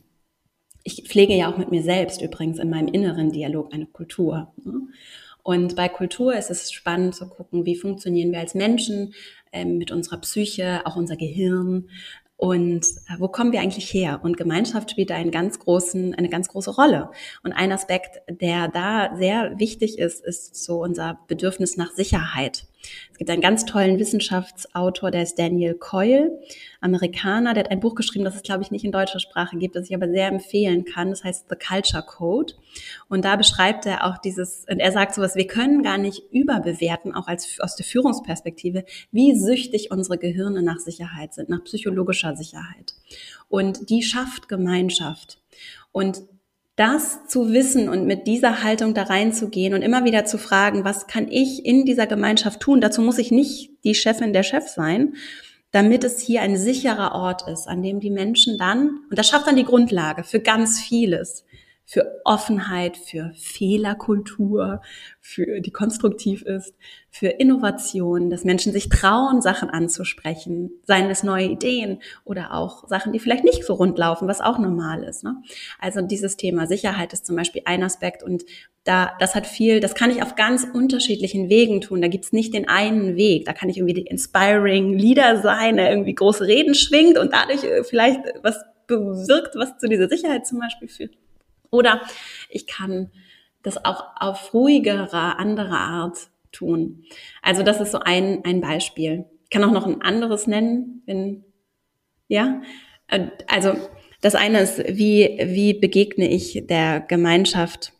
Ich 0.82 1.04
pflege 1.06 1.34
ja 1.34 1.52
auch 1.52 1.58
mit 1.58 1.70
mir 1.70 1.82
selbst 1.82 2.22
übrigens 2.22 2.58
in 2.58 2.70
meinem 2.70 2.88
inneren 2.88 3.30
Dialog 3.30 3.72
eine 3.72 3.86
Kultur. 3.86 4.52
Ne? 4.64 4.88
Und 5.42 5.76
bei 5.76 5.88
Kultur 5.88 6.34
ist 6.36 6.50
es 6.50 6.72
spannend 6.72 7.14
zu 7.14 7.28
gucken, 7.28 7.64
wie 7.64 7.76
funktionieren 7.76 8.32
wir 8.32 8.40
als 8.40 8.54
Menschen 8.54 9.14
äh, 9.52 9.64
mit 9.64 9.90
unserer 9.90 10.18
Psyche, 10.18 10.82
auch 10.84 10.96
unser 10.96 11.16
Gehirn, 11.16 11.88
und 12.40 12.86
äh, 12.86 13.18
wo 13.18 13.28
kommen 13.28 13.52
wir 13.52 13.60
eigentlich 13.60 13.92
her? 13.92 14.20
Und 14.22 14.38
Gemeinschaft 14.38 14.90
spielt 14.90 15.10
da 15.10 15.14
einen 15.14 15.30
ganz 15.30 15.58
großen, 15.58 16.14
eine 16.14 16.30
ganz 16.30 16.48
große 16.48 16.70
Rolle. 16.70 17.10
Und 17.42 17.52
ein 17.52 17.70
Aspekt, 17.70 18.22
der 18.30 18.68
da 18.68 19.14
sehr 19.14 19.58
wichtig 19.58 19.98
ist, 19.98 20.24
ist 20.24 20.56
so 20.56 20.82
unser 20.82 21.18
Bedürfnis 21.28 21.76
nach 21.76 21.92
Sicherheit. 21.92 22.64
Es 23.12 23.18
gibt 23.18 23.30
einen 23.30 23.42
ganz 23.42 23.64
tollen 23.64 23.98
Wissenschaftsautor, 23.98 25.10
der 25.10 25.22
ist 25.22 25.38
Daniel 25.38 25.74
Coyle, 25.74 26.40
Amerikaner, 26.80 27.52
der 27.52 27.64
hat 27.64 27.70
ein 27.70 27.80
Buch 27.80 27.94
geschrieben, 27.94 28.24
das 28.24 28.36
es, 28.36 28.42
glaube 28.42 28.62
ich, 28.62 28.70
nicht 28.70 28.84
in 28.84 28.92
deutscher 28.92 29.20
Sprache 29.20 29.58
gibt, 29.58 29.76
das 29.76 29.88
ich 29.88 29.94
aber 29.94 30.08
sehr 30.08 30.28
empfehlen 30.28 30.84
kann. 30.84 31.10
Das 31.10 31.24
heißt 31.24 31.46
The 31.50 31.56
Culture 31.56 32.02
Code. 32.02 32.54
Und 33.08 33.24
da 33.24 33.36
beschreibt 33.36 33.84
er 33.86 34.06
auch 34.06 34.18
dieses, 34.18 34.64
und 34.70 34.80
er 34.80 34.92
sagt 34.92 35.14
sowas, 35.14 35.36
wir 35.36 35.46
können 35.46 35.82
gar 35.82 35.98
nicht 35.98 36.22
überbewerten, 36.32 37.14
auch 37.14 37.26
als, 37.26 37.58
aus 37.60 37.76
der 37.76 37.84
Führungsperspektive, 37.84 38.84
wie 39.12 39.38
süchtig 39.38 39.90
unsere 39.90 40.18
Gehirne 40.18 40.62
nach 40.62 40.78
Sicherheit 40.78 41.34
sind, 41.34 41.48
nach 41.48 41.64
psychologischer 41.64 42.36
Sicherheit. 42.36 42.94
Und 43.48 43.90
die 43.90 44.02
schafft 44.02 44.48
Gemeinschaft. 44.48 45.42
Und 45.92 46.22
das 46.80 47.26
zu 47.26 47.52
wissen 47.52 47.90
und 47.90 48.06
mit 48.06 48.26
dieser 48.26 48.62
Haltung 48.62 48.94
da 48.94 49.02
reinzugehen 49.02 49.74
und 49.74 49.82
immer 49.82 50.04
wieder 50.06 50.24
zu 50.24 50.38
fragen, 50.38 50.82
was 50.82 51.06
kann 51.06 51.28
ich 51.30 51.66
in 51.66 51.84
dieser 51.84 52.06
Gemeinschaft 52.06 52.58
tun? 52.60 52.80
Dazu 52.80 53.02
muss 53.02 53.18
ich 53.18 53.30
nicht 53.30 53.70
die 53.84 53.94
Chefin 53.94 54.32
der 54.32 54.44
Chef 54.44 54.66
sein, 54.66 55.12
damit 55.72 56.04
es 56.04 56.20
hier 56.20 56.40
ein 56.40 56.56
sicherer 56.56 57.14
Ort 57.14 57.46
ist, 57.48 57.68
an 57.68 57.82
dem 57.82 58.00
die 58.00 58.08
Menschen 58.08 58.56
dann, 58.56 59.00
und 59.10 59.18
das 59.18 59.28
schafft 59.28 59.46
dann 59.46 59.56
die 59.56 59.64
Grundlage 59.64 60.24
für 60.24 60.40
ganz 60.40 60.80
vieles, 60.80 61.44
für 61.90 62.20
Offenheit, 62.24 62.96
für 62.96 63.32
Fehlerkultur, 63.34 64.80
für 65.20 65.60
die 65.60 65.72
konstruktiv 65.72 66.42
ist, 66.42 66.72
für 67.10 67.26
Innovation, 67.26 68.30
dass 68.30 68.44
Menschen 68.44 68.72
sich 68.72 68.88
trauen, 68.88 69.42
Sachen 69.42 69.70
anzusprechen, 69.70 70.70
seien 70.84 71.10
es 71.10 71.24
neue 71.24 71.46
Ideen 71.46 72.00
oder 72.24 72.54
auch 72.54 72.86
Sachen, 72.86 73.12
die 73.12 73.18
vielleicht 73.18 73.42
nicht 73.42 73.64
so 73.64 73.74
rund 73.74 73.98
laufen, 73.98 74.28
was 74.28 74.40
auch 74.40 74.60
normal 74.60 75.02
ist. 75.02 75.24
Ne? 75.24 75.42
Also 75.80 76.00
dieses 76.00 76.36
Thema 76.36 76.68
Sicherheit 76.68 77.12
ist 77.12 77.26
zum 77.26 77.34
Beispiel 77.34 77.62
ein 77.64 77.82
Aspekt 77.82 78.22
und 78.22 78.44
da, 78.84 79.10
das 79.18 79.34
hat 79.34 79.48
viel, 79.48 79.80
das 79.80 79.96
kann 79.96 80.12
ich 80.12 80.22
auf 80.22 80.36
ganz 80.36 80.64
unterschiedlichen 80.72 81.48
Wegen 81.48 81.80
tun. 81.80 82.00
Da 82.00 82.06
gibt's 82.06 82.32
nicht 82.32 82.54
den 82.54 82.68
einen 82.68 83.16
Weg. 83.16 83.46
Da 83.46 83.52
kann 83.52 83.68
ich 83.68 83.78
irgendwie 83.78 83.94
die 83.94 84.06
inspiring 84.06 84.96
Leader 84.96 85.42
sein, 85.42 85.76
der 85.76 85.90
irgendwie 85.90 86.14
große 86.14 86.46
Reden 86.46 86.76
schwingt 86.76 87.18
und 87.18 87.32
dadurch 87.32 87.64
äh, 87.64 87.82
vielleicht 87.82 88.20
was 88.44 88.60
bewirkt, 88.86 89.56
was 89.56 89.76
zu 89.78 89.88
dieser 89.88 90.08
Sicherheit 90.08 90.46
zum 90.46 90.60
Beispiel 90.60 90.86
führt. 90.86 91.16
Oder 91.70 92.02
ich 92.48 92.66
kann 92.66 93.10
das 93.62 93.84
auch 93.84 94.04
auf 94.16 94.54
ruhigerer, 94.54 95.38
andere 95.38 95.76
Art 95.76 96.30
tun. 96.52 97.04
Also 97.42 97.62
das 97.62 97.80
ist 97.80 97.92
so 97.92 98.00
ein, 98.00 98.44
ein 98.44 98.60
Beispiel. 98.60 99.26
Ich 99.44 99.50
kann 99.50 99.64
auch 99.64 99.72
noch 99.72 99.86
ein 99.86 100.02
anderes 100.02 100.46
nennen, 100.46 101.02
wenn, 101.06 101.44
ja. 102.28 102.62
Äh, 103.06 103.28
also 103.46 103.74
das 104.20 104.34
eine 104.34 104.60
ist, 104.60 104.78
wie, 104.78 105.38
wie 105.42 105.74
begegne 105.74 106.28
ich 106.28 106.66
der 106.66 107.00
Gemeinschaft? 107.00 107.92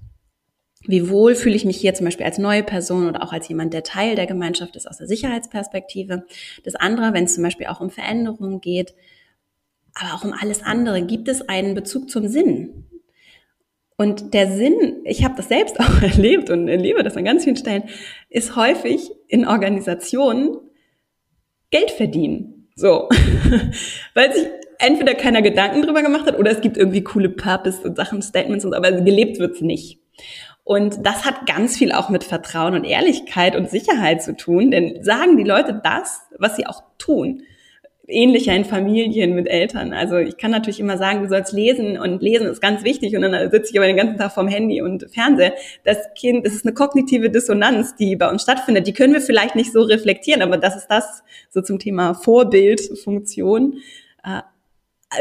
Wie 0.87 1.09
wohl 1.09 1.35
fühle 1.35 1.56
ich 1.56 1.64
mich 1.64 1.76
hier 1.76 1.94
zum 1.94 2.06
Beispiel 2.06 2.26
als 2.26 2.38
neue 2.38 2.62
Person 2.62 3.06
oder 3.06 3.22
auch 3.22 3.33
als 3.33 3.48
jemand, 3.48 3.74
der 3.74 3.83
Teil 3.83 4.16
der 4.16 4.26
Gemeinschaft 4.26 4.76
ist 4.76 4.87
aus 4.87 4.98
der 4.98 5.06
Sicherheitsperspektive? 5.06 6.24
Das 6.64 6.74
andere, 6.74 7.12
wenn 7.12 7.24
es 7.24 7.35
zum 7.35 7.44
Beispiel 7.44 7.66
auch 7.66 7.80
um 7.80 7.90
Veränderungen 7.90 8.61
geht, 8.61 8.94
aber 9.94 10.14
auch 10.14 10.24
um 10.24 10.33
alles 10.33 10.62
andere, 10.62 11.02
gibt 11.04 11.28
es 11.28 11.48
einen 11.48 11.74
Bezug 11.74 12.11
zum 12.11 12.28
Sinn? 12.28 12.89
Und 14.00 14.32
der 14.32 14.50
Sinn, 14.50 15.02
ich 15.04 15.24
habe 15.24 15.34
das 15.36 15.48
selbst 15.48 15.78
auch 15.80 16.00
erlebt 16.00 16.48
und 16.48 16.68
erlebe 16.68 17.04
das 17.04 17.18
an 17.18 17.24
ganz 17.26 17.44
vielen 17.44 17.56
Stellen, 17.56 17.82
ist 18.30 18.56
häufig 18.56 19.10
in 19.28 19.46
Organisationen 19.46 20.56
Geld 21.70 21.90
verdienen. 21.90 22.70
So. 22.74 23.10
Weil 24.14 24.32
sich 24.32 24.46
entweder 24.78 25.12
keiner 25.12 25.42
Gedanken 25.42 25.82
drüber 25.82 26.00
gemacht 26.00 26.24
hat 26.24 26.38
oder 26.38 26.50
es 26.50 26.62
gibt 26.62 26.78
irgendwie 26.78 27.04
coole 27.04 27.28
Purpose 27.28 27.82
und 27.82 27.94
Sachen, 27.94 28.22
Statements 28.22 28.64
und 28.64 28.70
so, 28.70 28.76
aber 28.78 28.90
gelebt 28.90 29.38
wird's 29.38 29.60
nicht. 29.60 30.00
Und 30.64 31.04
das 31.04 31.26
hat 31.26 31.44
ganz 31.44 31.76
viel 31.76 31.92
auch 31.92 32.08
mit 32.08 32.24
Vertrauen 32.24 32.72
und 32.72 32.84
Ehrlichkeit 32.84 33.54
und 33.54 33.68
Sicherheit 33.68 34.22
zu 34.22 34.34
tun, 34.34 34.70
denn 34.70 35.04
sagen 35.04 35.36
die 35.36 35.44
Leute 35.44 35.78
das, 35.84 36.22
was 36.38 36.56
sie 36.56 36.66
auch 36.66 36.84
tun, 36.96 37.42
ähnlicher 38.11 38.55
in 38.55 38.64
Familien 38.64 39.35
mit 39.35 39.49
Eltern. 39.49 39.92
Also 39.92 40.16
ich 40.16 40.37
kann 40.37 40.51
natürlich 40.51 40.81
immer 40.81 40.99
sagen, 40.99 41.23
du 41.23 41.29
sollst 41.29 41.53
lesen 41.53 41.99
und 41.99 42.23
lesen 42.23 42.46
ist 42.46 42.61
ganz 42.61 42.85
wichtig 42.85 43.16
und 43.16 43.23
dann 43.23 43.51
sitze 43.51 43.70
ich 43.73 43.79
aber 43.79 43.87
den 43.87 43.96
ganzen 43.96 44.18
Tag 44.18 44.33
vorm 44.33 44.49
Handy 44.49 44.83
und 44.83 45.07
Fernseher. 45.11 45.55
Das 45.85 45.99
Kind, 46.18 46.44
das 46.44 46.55
ist 46.55 46.64
eine 46.64 46.75
kognitive 46.75 47.31
Dissonanz, 47.31 47.94
die 47.96 48.16
bei 48.16 48.29
uns 48.29 48.42
stattfindet. 48.42 48.87
Die 48.87 48.92
können 48.92 49.12
wir 49.12 49.20
vielleicht 49.20 49.57
nicht 49.57 49.73
so 49.73 49.83
reflektieren, 49.83 50.42
aber 50.42 50.57
das 50.57 50.77
ist 50.77 50.88
das 50.88 51.23
so 51.49 51.62
zum 51.62 51.79
Thema 51.79 52.14
Vorbildfunktion. 52.14 53.79
Äh, 54.25 54.42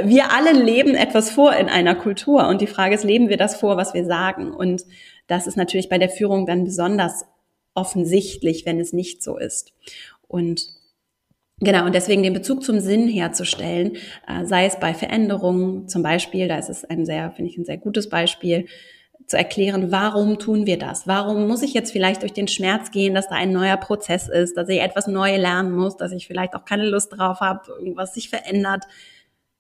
wir 0.04 0.32
alle 0.32 0.54
leben 0.54 0.94
etwas 0.94 1.32
vor 1.32 1.56
in 1.56 1.68
einer 1.68 1.96
Kultur 1.96 2.48
und 2.48 2.62
die 2.62 2.68
Frage 2.68 2.96
ist, 2.96 3.04
leben 3.04 3.30
wir 3.30 3.38
das 3.38 3.56
vor, 3.56 3.78
was 3.78 3.94
wir 3.94 4.06
sagen? 4.06 4.52
Und 4.52 4.84
das 5.28 5.48
ist 5.48 5.58
natürlich 5.58 5.90
bei 5.90 5.98
der 5.98 6.10
Führung 6.10 6.46
dann 6.46 6.64
besonders 6.64 7.26
offensichtlich, 7.74 8.66
wenn 8.66 8.80
es 8.80 8.94
nicht 8.94 9.24
so 9.24 9.38
ist. 9.38 9.74
Und 10.28 10.79
Genau, 11.62 11.86
und 11.86 11.94
deswegen 11.94 12.24
den 12.24 12.34
Bezug 12.34 12.64
zum 12.64 12.80
Sinn 12.80 13.08
herzustellen, 13.08 13.98
äh, 14.28 14.46
sei 14.46 14.66
es 14.66 14.80
bei 14.80 14.94
Veränderungen 14.94 15.88
zum 15.88 16.04
Beispiel, 16.04 16.48
da 16.48 16.58
ist 16.58 16.70
es 16.70 16.86
ein 16.86 17.06
sehr, 17.06 17.32
finde 17.32 17.52
ich, 17.52 17.58
ein 17.58 17.66
sehr 17.66 17.78
gutes 17.78 18.08
Beispiel, 18.10 18.66
zu 19.30 19.38
erklären, 19.38 19.92
warum 19.92 20.40
tun 20.40 20.66
wir 20.66 20.80
das? 20.80 21.06
Warum 21.06 21.48
muss 21.48 21.62
ich 21.62 21.74
jetzt 21.74 21.92
vielleicht 21.92 22.24
durch 22.24 22.34
den 22.34 22.48
Schmerz 22.48 22.90
gehen, 22.90 23.14
dass 23.14 23.30
da 23.30 23.36
ein 23.36 23.52
neuer 23.52 23.78
Prozess 23.78 24.28
ist, 24.28 24.58
dass 24.58 24.70
ich 24.70 24.82
etwas 24.82 25.06
Neues 25.08 25.40
lernen 25.40 25.72
muss, 25.72 25.98
dass 25.98 26.12
ich 26.12 26.26
vielleicht 26.26 26.56
auch 26.56 26.66
keine 26.66 26.90
Lust 26.90 27.16
drauf 27.16 27.40
habe, 27.40 27.72
irgendwas 27.78 28.16
sich 28.16 28.30
verändert? 28.30 28.86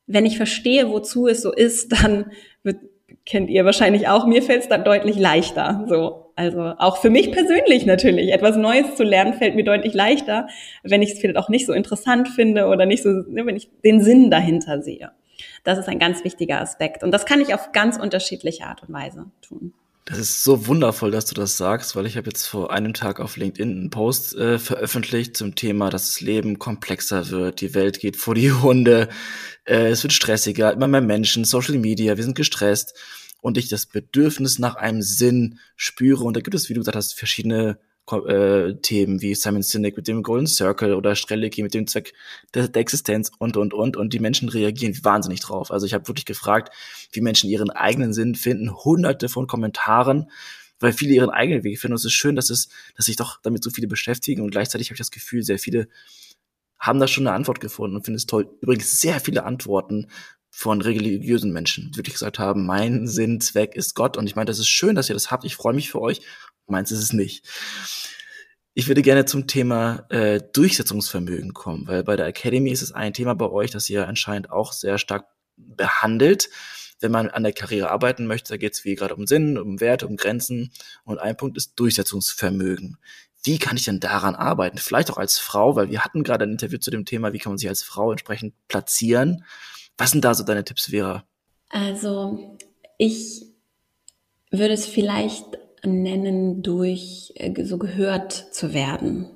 Wenn 0.07 0.25
ich 0.25 0.37
verstehe, 0.37 0.89
wozu 0.89 1.27
es 1.27 1.43
so 1.43 1.53
ist, 1.53 1.91
dann 2.03 2.31
wird, 2.63 2.77
kennt 3.25 3.49
ihr 3.49 3.63
wahrscheinlich 3.63 4.07
auch, 4.07 4.25
mir 4.25 4.41
fällt 4.41 4.63
es 4.63 4.69
dann 4.69 4.83
deutlich 4.83 5.19
leichter. 5.19 5.85
So, 5.87 6.28
also 6.39 6.73
auch 6.77 6.97
für 7.01 7.09
mich 7.09 7.33
persönlich 7.33 7.85
natürlich. 7.85 8.31
Etwas 8.31 8.55
Neues 8.55 8.95
zu 8.95 9.03
lernen 9.03 9.33
fällt 9.33 9.55
mir 9.55 9.65
deutlich 9.65 9.93
leichter, 9.93 10.47
wenn 10.83 11.01
ich 11.01 11.11
es 11.11 11.19
vielleicht 11.19 11.35
auch 11.35 11.49
nicht 11.49 11.65
so 11.65 11.73
interessant 11.73 12.29
finde 12.29 12.67
oder 12.67 12.85
nicht 12.85 13.03
so, 13.03 13.09
ne, 13.09 13.45
wenn 13.45 13.57
ich 13.57 13.69
den 13.83 14.01
Sinn 14.01 14.31
dahinter 14.31 14.81
sehe. 14.81 15.11
Das 15.65 15.77
ist 15.77 15.89
ein 15.89 15.99
ganz 15.99 16.23
wichtiger 16.23 16.61
Aspekt. 16.61 17.03
Und 17.03 17.11
das 17.11 17.25
kann 17.25 17.41
ich 17.41 17.53
auf 17.53 17.73
ganz 17.73 17.97
unterschiedliche 17.97 18.63
Art 18.63 18.83
und 18.83 18.93
Weise 18.93 19.25
tun. 19.41 19.73
Das 20.05 20.17
ist 20.17 20.45
so 20.45 20.65
wundervoll, 20.65 21.11
dass 21.11 21.25
du 21.25 21.35
das 21.35 21.57
sagst, 21.57 21.97
weil 21.97 22.05
ich 22.05 22.15
habe 22.15 22.29
jetzt 22.29 22.47
vor 22.47 22.71
einem 22.71 22.93
Tag 22.93 23.19
auf 23.19 23.35
LinkedIn 23.35 23.69
einen 23.69 23.89
Post 23.89 24.33
äh, 24.37 24.59
veröffentlicht 24.59 25.35
zum 25.35 25.55
Thema, 25.55 25.89
dass 25.89 26.07
das 26.07 26.21
Leben 26.21 26.57
komplexer 26.57 27.29
wird, 27.29 27.59
die 27.59 27.75
Welt 27.75 27.99
geht 27.99 28.15
vor 28.15 28.33
die 28.33 28.51
Hunde, 28.53 29.09
äh, 29.65 29.89
es 29.89 30.03
wird 30.03 30.13
stressiger, 30.13 30.71
immer 30.71 30.87
mehr 30.87 31.01
Menschen, 31.01 31.43
Social 31.43 31.77
Media, 31.77 32.15
wir 32.15 32.23
sind 32.23 32.35
gestresst 32.35 32.97
und 33.41 33.57
ich 33.57 33.69
das 33.69 33.85
Bedürfnis 33.85 34.59
nach 34.59 34.75
einem 34.75 35.01
Sinn 35.01 35.59
spüre. 35.75 36.23
Und 36.23 36.35
da 36.35 36.41
gibt 36.41 36.55
es, 36.55 36.69
wie 36.69 36.73
du 36.73 36.81
gesagt 36.81 36.97
hast, 36.97 37.13
verschiedene 37.13 37.79
äh, 38.11 38.75
Themen 38.81 39.21
wie 39.21 39.35
Simon 39.35 39.61
Sinek 39.61 39.95
mit 39.95 40.07
dem 40.07 40.23
Golden 40.23 40.47
Circle 40.47 40.95
oder 40.95 41.15
Strelicki 41.15 41.61
mit 41.61 41.73
dem 41.73 41.87
Zweck 41.87 42.13
der, 42.53 42.67
der, 42.67 42.81
Existenz 42.81 43.31
und, 43.37 43.55
und, 43.55 43.73
und. 43.73 43.97
Und 43.97 44.13
die 44.13 44.19
Menschen 44.19 44.49
reagieren 44.49 44.97
wahnsinnig 45.03 45.41
drauf. 45.41 45.71
Also 45.71 45.85
ich 45.85 45.93
habe 45.93 46.07
wirklich 46.07 46.25
gefragt, 46.25 46.73
wie 47.11 47.21
Menschen 47.21 47.49
ihren 47.49 47.69
eigenen 47.69 48.13
Sinn 48.13 48.35
finden. 48.35 48.73
Hunderte 48.73 49.29
von 49.29 49.47
Kommentaren, 49.47 50.29
weil 50.79 50.93
viele 50.93 51.13
ihren 51.13 51.29
eigenen 51.29 51.63
Weg 51.63 51.79
finden. 51.79 51.93
Und 51.93 51.99
es 51.99 52.05
ist 52.05 52.13
schön, 52.13 52.35
dass 52.35 52.49
es, 52.49 52.69
dass 52.95 53.05
sich 53.05 53.15
doch 53.15 53.39
damit 53.41 53.63
so 53.63 53.69
viele 53.69 53.87
beschäftigen. 53.87 54.41
Und 54.41 54.51
gleichzeitig 54.51 54.89
habe 54.89 54.95
ich 54.95 54.99
das 54.99 55.11
Gefühl, 55.11 55.43
sehr 55.43 55.59
viele 55.59 55.87
haben 56.79 56.99
da 56.99 57.07
schon 57.07 57.27
eine 57.27 57.35
Antwort 57.35 57.59
gefunden 57.59 57.97
und 57.97 58.05
finde 58.05 58.17
es 58.17 58.25
toll. 58.25 58.49
Übrigens 58.61 59.01
sehr 59.01 59.19
viele 59.19 59.43
Antworten 59.43 60.07
von 60.49 60.81
religiösen 60.81 61.51
Menschen, 61.51 61.95
wirklich 61.95 62.15
gesagt 62.15 62.39
haben, 62.39 62.65
mein 62.65 63.07
Sinn, 63.07 63.39
Zweck 63.39 63.75
ist 63.75 63.95
Gott. 63.95 64.17
Und 64.17 64.27
ich 64.27 64.35
meine, 64.35 64.47
das 64.47 64.59
ist 64.59 64.67
schön, 64.67 64.95
dass 64.95 65.09
ihr 65.09 65.13
das 65.13 65.31
habt. 65.31 65.45
Ich 65.45 65.55
freue 65.55 65.73
mich 65.73 65.89
für 65.89 66.01
euch. 66.01 66.21
Meins 66.67 66.91
ist 66.91 66.99
es 66.99 67.13
nicht. 67.13 67.45
Ich 68.73 68.87
würde 68.87 69.01
gerne 69.01 69.25
zum 69.25 69.47
Thema 69.47 70.05
äh, 70.09 70.41
Durchsetzungsvermögen 70.53 71.53
kommen, 71.53 71.87
weil 71.87 72.03
bei 72.03 72.15
der 72.15 72.27
Academy 72.27 72.71
ist 72.71 72.81
es 72.81 72.91
ein 72.91 73.13
Thema 73.13 73.33
bei 73.35 73.49
euch, 73.49 73.71
das 73.71 73.89
ihr 73.89 74.07
anscheinend 74.07 74.51
auch 74.51 74.73
sehr 74.73 74.97
stark 74.97 75.25
behandelt. 75.57 76.49
Wenn 77.01 77.11
man 77.11 77.29
an 77.29 77.43
der 77.43 77.53
Karriere 77.53 77.89
arbeiten 77.89 78.27
möchte, 78.27 78.49
da 78.49 78.57
geht 78.57 78.73
es 78.73 78.85
wie 78.85 78.95
gerade 78.95 79.15
um 79.15 79.25
Sinn, 79.25 79.57
um 79.57 79.79
Wert, 79.79 80.03
um 80.03 80.17
Grenzen. 80.17 80.71
Und 81.03 81.19
ein 81.19 81.37
Punkt 81.37 81.57
ist 81.57 81.79
Durchsetzungsvermögen. 81.79 82.97
Wie 83.43 83.57
kann 83.57 83.77
ich 83.77 83.85
denn 83.85 84.01
daran 84.01 84.35
arbeiten? 84.35 84.77
Vielleicht 84.77 85.09
auch 85.11 85.17
als 85.17 85.39
Frau, 85.39 85.75
weil 85.75 85.89
wir 85.89 86.03
hatten 86.03 86.23
gerade 86.23 86.43
ein 86.43 86.51
Interview 86.51 86.77
zu 86.77 86.91
dem 86.91 87.05
Thema, 87.05 87.31
wie 87.31 87.39
kann 87.39 87.53
man 87.53 87.57
sich 87.57 87.69
als 87.69 87.83
Frau 87.83 88.11
entsprechend 88.11 88.53
platzieren. 88.67 89.45
Was 89.99 90.11
sind 90.11 90.23
da 90.23 90.33
so 90.33 90.43
deine 90.43 90.63
Tipps, 90.63 90.87
Vera? 90.87 91.23
Also 91.69 92.57
ich 92.97 93.45
würde 94.49 94.73
es 94.73 94.87
vielleicht 94.87 95.45
nennen, 95.85 96.63
durch 96.63 97.33
äh, 97.35 97.63
so 97.63 97.77
gehört 97.77 98.33
zu 98.33 98.73
werden 98.73 99.27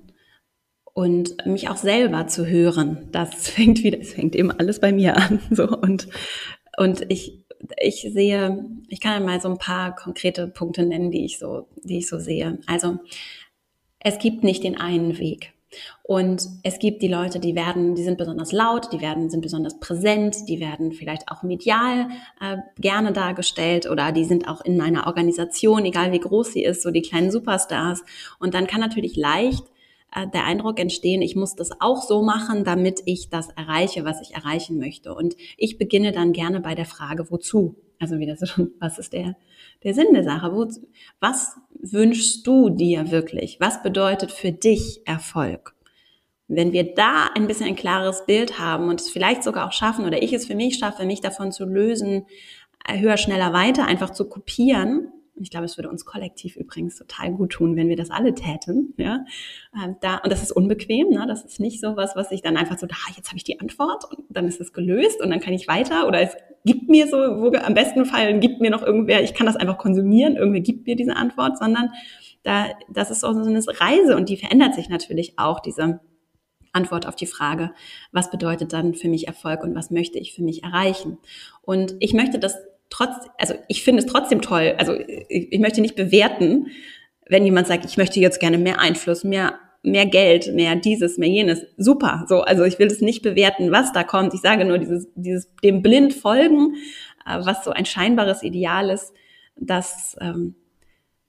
und 0.93 1.45
mich 1.45 1.69
auch 1.69 1.77
selber 1.77 2.27
zu 2.27 2.47
hören. 2.47 3.09
Das 3.11 3.49
fängt 3.49 3.83
wieder, 3.83 3.99
es 3.99 4.13
fängt 4.13 4.35
eben 4.35 4.51
alles 4.51 4.79
bei 4.79 4.91
mir 4.91 5.17
an. 5.17 5.39
So 5.51 5.67
und 5.67 6.07
und 6.77 7.05
ich 7.09 7.43
ich 7.77 8.01
sehe, 8.01 8.65
ich 8.89 8.99
kann 8.99 9.13
ja 9.13 9.25
mal 9.25 9.39
so 9.39 9.49
ein 9.49 9.57
paar 9.57 9.95
konkrete 9.95 10.47
Punkte 10.47 10.85
nennen, 10.85 11.11
die 11.11 11.25
ich 11.25 11.39
so, 11.39 11.67
die 11.83 11.99
ich 11.99 12.07
so 12.07 12.19
sehe. 12.19 12.59
Also 12.67 12.97
es 13.99 14.19
gibt 14.19 14.43
nicht 14.43 14.63
den 14.63 14.77
einen 14.77 15.17
Weg. 15.17 15.52
Und 16.03 16.47
es 16.63 16.79
gibt 16.79 17.01
die 17.01 17.07
Leute, 17.07 17.39
die 17.39 17.55
werden, 17.55 17.95
die 17.95 18.03
sind 18.03 18.17
besonders 18.17 18.51
laut, 18.51 18.91
die 18.91 19.01
werden, 19.01 19.29
sind 19.29 19.41
besonders 19.41 19.79
präsent, 19.79 20.47
die 20.47 20.59
werden 20.59 20.91
vielleicht 20.91 21.29
auch 21.29 21.43
medial 21.43 22.07
äh, 22.41 22.57
gerne 22.79 23.13
dargestellt 23.13 23.89
oder 23.89 24.11
die 24.11 24.25
sind 24.25 24.47
auch 24.47 24.61
in 24.61 24.77
meiner 24.77 25.07
Organisation, 25.07 25.85
egal 25.85 26.11
wie 26.11 26.19
groß 26.19 26.53
sie 26.53 26.63
ist, 26.63 26.81
so 26.81 26.91
die 26.91 27.01
kleinen 27.01 27.31
Superstars. 27.31 28.03
Und 28.39 28.53
dann 28.53 28.67
kann 28.67 28.81
natürlich 28.81 29.15
leicht 29.15 29.63
äh, 30.15 30.27
der 30.27 30.45
Eindruck 30.45 30.79
entstehen, 30.79 31.21
ich 31.21 31.35
muss 31.35 31.55
das 31.55 31.71
auch 31.79 32.01
so 32.01 32.21
machen, 32.21 32.63
damit 32.63 33.01
ich 33.05 33.29
das 33.29 33.49
erreiche, 33.49 34.05
was 34.05 34.21
ich 34.21 34.35
erreichen 34.35 34.77
möchte. 34.77 35.13
Und 35.13 35.35
ich 35.57 35.77
beginne 35.77 36.11
dann 36.11 36.33
gerne 36.33 36.59
bei 36.59 36.75
der 36.75 36.85
Frage, 36.85 37.29
wozu? 37.31 37.75
Also 37.99 38.19
wie 38.19 38.25
das 38.25 38.47
schon, 38.49 38.73
was 38.79 38.99
ist 38.99 39.13
der, 39.13 39.35
der 39.83 39.93
Sinn 39.93 40.13
der 40.13 40.23
Sache? 40.23 40.53
Wo, 40.53 40.67
was 41.19 41.55
wünschst 41.91 42.47
du 42.47 42.69
dir 42.69 43.11
wirklich? 43.11 43.57
Was 43.59 43.83
bedeutet 43.83 44.31
für 44.31 44.51
dich 44.51 45.01
Erfolg? 45.05 45.75
Wenn 46.47 46.71
wir 46.71 46.93
da 46.95 47.29
ein 47.35 47.47
bisschen 47.47 47.67
ein 47.67 47.75
klares 47.75 48.25
Bild 48.25 48.59
haben 48.59 48.89
und 48.89 49.01
es 49.01 49.09
vielleicht 49.09 49.43
sogar 49.43 49.67
auch 49.67 49.71
schaffen 49.71 50.05
oder 50.05 50.21
ich 50.21 50.33
es 50.33 50.45
für 50.45 50.55
mich 50.55 50.77
schaffe, 50.77 51.05
mich 51.05 51.21
davon 51.21 51.51
zu 51.51 51.65
lösen, 51.65 52.25
äh, 52.87 52.99
höher, 52.99 53.17
schneller, 53.17 53.53
weiter 53.53 53.85
einfach 53.85 54.11
zu 54.11 54.27
kopieren, 54.27 55.12
ich 55.35 55.49
glaube, 55.49 55.65
es 55.65 55.77
würde 55.77 55.89
uns 55.89 56.05
kollektiv 56.05 56.55
übrigens 56.55 56.97
total 56.97 57.31
gut 57.31 57.53
tun, 57.53 57.75
wenn 57.75 57.89
wir 57.89 57.95
das 57.95 58.11
alle 58.11 58.35
täten. 58.35 58.93
Ja, 58.97 59.25
ähm, 59.75 59.95
da 60.01 60.17
und 60.17 60.31
das 60.31 60.43
ist 60.43 60.51
unbequem. 60.51 61.09
Ne? 61.09 61.25
Das 61.27 61.43
ist 61.43 61.59
nicht 61.59 61.81
so 61.81 61.95
was, 61.95 62.15
was 62.15 62.31
ich 62.31 62.41
dann 62.41 62.57
einfach 62.57 62.77
so, 62.77 62.85
da 62.85 62.95
jetzt 63.15 63.29
habe 63.29 63.37
ich 63.37 63.43
die 63.43 63.59
Antwort 63.59 64.05
und 64.11 64.25
dann 64.29 64.47
ist 64.47 64.61
es 64.61 64.73
gelöst 64.73 65.21
und 65.21 65.31
dann 65.31 65.39
kann 65.39 65.53
ich 65.53 65.67
weiter. 65.67 66.07
Oder 66.07 66.21
es 66.21 66.35
gibt 66.65 66.87
mir 66.89 67.07
so, 67.07 67.17
wo, 67.17 67.51
am 67.51 67.73
besten 67.73 68.05
Fall 68.05 68.39
gibt 68.39 68.61
mir 68.61 68.69
noch 68.69 68.83
irgendwer, 68.83 69.23
ich 69.23 69.33
kann 69.33 69.47
das 69.47 69.55
einfach 69.55 69.77
konsumieren. 69.77 70.35
Irgendwer 70.35 70.61
gibt 70.61 70.85
mir 70.85 70.95
diese 70.95 71.15
Antwort, 71.15 71.57
sondern 71.57 71.89
da, 72.43 72.67
das 72.89 73.09
ist 73.09 73.21
so 73.21 73.27
eine 73.27 73.63
Reise 73.79 74.15
und 74.15 74.29
die 74.29 74.37
verändert 74.37 74.75
sich 74.75 74.89
natürlich 74.89 75.39
auch 75.39 75.59
diese 75.61 75.99
Antwort 76.73 77.07
auf 77.07 77.15
die 77.15 77.27
Frage, 77.27 77.71
was 78.11 78.31
bedeutet 78.31 78.73
dann 78.73 78.95
für 78.95 79.07
mich 79.07 79.27
Erfolg 79.27 79.63
und 79.63 79.75
was 79.75 79.91
möchte 79.91 80.19
ich 80.19 80.33
für 80.33 80.43
mich 80.43 80.63
erreichen? 80.63 81.19
Und 81.61 81.95
ich 81.99 82.13
möchte 82.13 82.39
das 82.39 82.57
trotz, 82.93 83.27
also 83.37 83.55
ich 83.67 83.83
finde 83.83 84.03
es 84.03 84.11
trotzdem 84.11 84.41
toll. 84.41 84.75
Also 84.77 84.93
ich, 84.93 85.51
ich 85.51 85.59
möchte 85.59 85.81
nicht 85.81 85.95
bewerten, 85.95 86.67
wenn 87.27 87.45
jemand 87.45 87.67
sagt, 87.67 87.85
ich 87.85 87.97
möchte 87.97 88.19
jetzt 88.19 88.39
gerne 88.39 88.57
mehr 88.57 88.79
Einfluss, 88.79 89.23
mehr 89.23 89.59
mehr 89.85 90.05
Geld, 90.05 90.53
mehr 90.53 90.77
dieses, 90.77 91.17
mehr 91.17 91.27
jenes. 91.27 91.65
Super. 91.75 92.23
So, 92.29 92.39
also 92.39 92.63
ich 92.63 92.79
will 92.79 92.87
es 92.87 93.01
nicht 93.01 93.21
bewerten, 93.21 93.73
was 93.73 93.91
da 93.91 94.05
kommt. 94.05 94.33
Ich 94.33 94.39
sage 94.39 94.63
nur 94.63 94.77
dieses, 94.77 95.09
dieses 95.15 95.53
dem 95.61 95.81
blind 95.81 96.13
folgen, 96.13 96.75
äh, 97.25 97.39
was 97.43 97.65
so 97.65 97.71
ein 97.71 97.85
scheinbares 97.85 98.43
Ideal 98.43 98.89
ist, 98.89 99.13
das 99.57 100.15
ähm, 100.21 100.55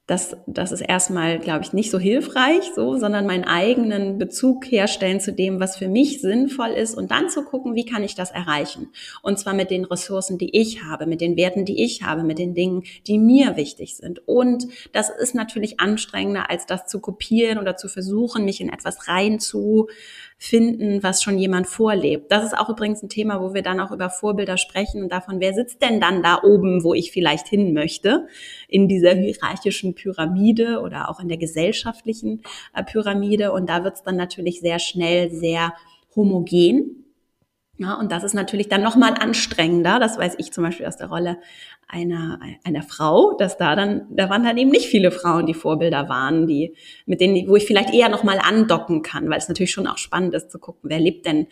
das, 0.07 0.37
das 0.47 0.71
ist 0.71 0.83
erstmal, 0.83 1.39
glaube 1.39 1.65
ich, 1.65 1.73
nicht 1.73 1.91
so 1.91 1.99
hilfreich, 1.99 2.63
so, 2.75 2.99
sondern 2.99 3.25
meinen 3.25 3.45
eigenen 3.45 4.19
Bezug 4.19 4.71
herstellen 4.71 5.19
zu 5.19 5.33
dem, 5.33 5.61
was 5.61 5.79
für 5.79 5.89
mich 5.89 6.21
sinnvoll 6.21 6.71
ist 6.71 6.95
und 6.95 7.11
dann 7.11 7.31
zu 7.31 7.43
gucken, 7.43 7.75
wie 7.75 7.87
kann 7.87 8.05
ich 8.05 8.15
das 8.15 8.31
erreichen? 8.31 8.93
Und 9.23 9.39
zwar 9.39 9.55
mit 9.55 9.71
den 9.71 9.87
Ressourcen, 9.87 10.37
die 10.37 10.55
ich 10.61 10.83
habe, 10.85 11.07
mit 11.07 11.23
den 11.23 11.39
Werten, 11.39 11.65
die 11.65 11.83
ich 11.83 12.03
habe, 12.03 12.23
mit 12.23 12.39
den 12.39 12.53
Dingen, 12.53 12.83
die 13.07 13.19
mir 13.19 13.57
wichtig 13.57 13.97
sind. 13.97 14.21
Und 14.29 14.67
das 14.93 15.09
ist 15.09 15.35
natürlich 15.35 15.81
anstrengender, 15.81 16.51
als 16.51 16.67
das 16.67 16.87
zu 16.87 17.01
kopieren 17.01 17.59
oder 17.59 17.77
zu 17.77 17.89
versuchen, 17.89 18.45
mich 18.45 18.61
in 18.61 18.69
etwas 18.69 19.09
rein 19.09 19.41
zu 19.41 19.89
finden, 20.45 21.03
was 21.03 21.23
schon 21.23 21.39
jemand 21.39 21.67
vorlebt. 21.67 22.31
Das 22.31 22.45
ist 22.45 22.57
auch 22.57 22.69
übrigens 22.69 23.03
ein 23.03 23.09
Thema, 23.09 23.41
wo 23.41 23.55
wir 23.55 23.63
dann 23.63 23.81
auch 23.81 23.93
über 23.93 24.11
Vorbilder 24.11 24.59
sprechen 24.59 25.03
und 25.03 25.11
davon, 25.11 25.41
wer 25.41 25.55
sitzt 25.55 25.81
denn 25.81 26.01
dann 26.01 26.23
da 26.23 26.43
oben, 26.43 26.85
wo 26.85 26.93
ich 26.93 27.11
vielleicht 27.13 27.49
hin 27.49 27.73
möchte, 27.73 28.27
in 28.69 28.87
dieser 28.87 29.15
hierarchischen 29.15 29.95
Pyramide 29.95 30.81
oder 30.83 31.09
auch 31.09 31.19
in 31.21 31.29
der 31.29 31.39
gesellschaftlichen 31.39 32.43
äh, 32.75 32.85
Pyramide. 32.85 33.53
Und 33.53 33.71
da 33.71 33.85
wird 33.85 33.97
es 33.97 34.03
dann 34.03 34.17
natürlich 34.17 34.61
sehr 34.61 34.79
schnell 34.79 35.31
sehr 35.31 35.73
homogen. 36.15 37.05
Ja, 37.77 37.95
und 37.95 38.13
das 38.13 38.23
ist 38.23 38.35
natürlich 38.35 38.69
dann 38.69 38.83
nochmal 38.83 39.15
anstrengender. 39.15 39.99
Das 39.99 40.19
weiß 40.19 40.35
ich 40.39 40.53
zum 40.53 40.63
Beispiel 40.63 40.87
aus 40.87 40.97
der 40.97 41.09
Rolle 41.09 41.39
einer, 41.95 42.41
einer 42.65 42.83
Frau, 42.83 43.37
dass 43.39 43.57
da 43.57 43.77
dann, 43.77 44.07
da 44.11 44.29
waren 44.29 44.43
dann 44.43 44.59
eben 44.59 44.71
nicht 44.71 44.87
viele 44.87 45.13
Frauen, 45.13 45.47
die 45.47 45.55
Vorbilder 45.55 46.09
waren, 46.09 46.47
die, 46.47 46.75
mit 47.07 47.21
denen, 47.21 47.49
wo 47.49 47.55
ich 47.55 47.67
vielleicht 47.67 47.95
eher 47.95 48.09
nochmal 48.09 48.41
andocken 48.41 49.03
kann, 49.03 49.31
weil 49.31 49.39
es 49.39 49.49
natürlich 49.49 49.71
schon 49.71 49.87
auch 49.87 49.99
spannend 49.99 50.35
ist 50.35 50.51
zu 50.51 50.59
gucken, 50.59 50.91
wer 50.91 50.99
lebt 50.99 51.25
denn 51.25 51.47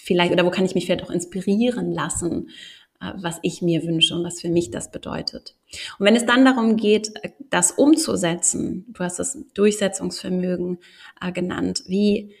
vielleicht 0.00 0.32
oder 0.32 0.46
wo 0.46 0.50
kann 0.50 0.64
ich 0.64 0.74
mich 0.74 0.86
vielleicht 0.86 1.02
auch 1.02 1.10
inspirieren 1.10 1.92
lassen, 1.92 2.50
äh, 3.00 3.12
was 3.16 3.40
ich 3.42 3.62
mir 3.62 3.82
wünsche 3.82 4.14
und 4.14 4.24
was 4.24 4.40
für 4.40 4.48
mich 4.48 4.70
das 4.70 4.92
bedeutet. 4.92 5.56
Und 5.98 6.06
wenn 6.06 6.16
es 6.16 6.24
dann 6.24 6.44
darum 6.44 6.76
geht, 6.76 7.12
das 7.50 7.72
umzusetzen, 7.72 8.86
du 8.88 9.00
hast 9.00 9.18
das 9.18 9.38
Durchsetzungsvermögen 9.54 10.78
äh, 11.20 11.32
genannt, 11.32 11.82
wie, 11.88 12.32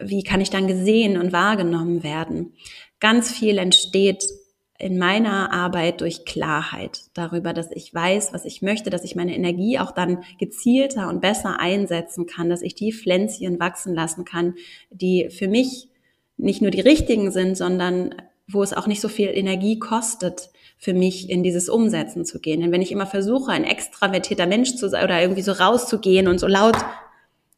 wie 0.00 0.22
kann 0.22 0.40
ich 0.40 0.50
dann 0.50 0.68
gesehen 0.68 1.18
und 1.18 1.32
wahrgenommen 1.32 2.04
werden? 2.04 2.54
Ganz 3.00 3.32
viel 3.32 3.58
entsteht 3.58 4.24
in 4.78 4.98
meiner 4.98 5.52
Arbeit 5.52 6.00
durch 6.00 6.24
Klarheit 6.24 7.02
darüber, 7.14 7.52
dass 7.52 7.70
ich 7.70 7.94
weiß, 7.94 8.32
was 8.32 8.44
ich 8.44 8.60
möchte, 8.60 8.90
dass 8.90 9.04
ich 9.04 9.14
meine 9.14 9.34
Energie 9.34 9.78
auch 9.78 9.92
dann 9.92 10.24
gezielter 10.38 11.08
und 11.08 11.20
besser 11.20 11.60
einsetzen 11.60 12.26
kann, 12.26 12.50
dass 12.50 12.62
ich 12.62 12.74
die 12.74 12.92
Pflänzchen 12.92 13.60
wachsen 13.60 13.94
lassen 13.94 14.24
kann, 14.24 14.54
die 14.90 15.30
für 15.30 15.48
mich 15.48 15.88
nicht 16.36 16.60
nur 16.60 16.72
die 16.72 16.80
richtigen 16.80 17.30
sind, 17.30 17.56
sondern 17.56 18.16
wo 18.48 18.62
es 18.62 18.72
auch 18.72 18.86
nicht 18.86 19.00
so 19.00 19.08
viel 19.08 19.28
Energie 19.28 19.78
kostet, 19.78 20.50
für 20.76 20.92
mich 20.92 21.30
in 21.30 21.42
dieses 21.42 21.68
Umsetzen 21.68 22.24
zu 22.24 22.40
gehen. 22.40 22.60
Denn 22.60 22.72
wenn 22.72 22.82
ich 22.82 22.92
immer 22.92 23.06
versuche, 23.06 23.52
ein 23.52 23.64
extravertierter 23.64 24.46
Mensch 24.46 24.74
zu 24.74 24.88
sein 24.88 25.04
oder 25.04 25.20
irgendwie 25.20 25.42
so 25.42 25.52
rauszugehen 25.52 26.28
und 26.28 26.38
so 26.38 26.46
laut 26.46 26.76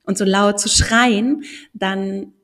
und 0.05 0.19
so 0.19 0.25
laut 0.25 0.61
zu 0.61 0.69
schreien, 0.69 1.45
dann 1.73 2.35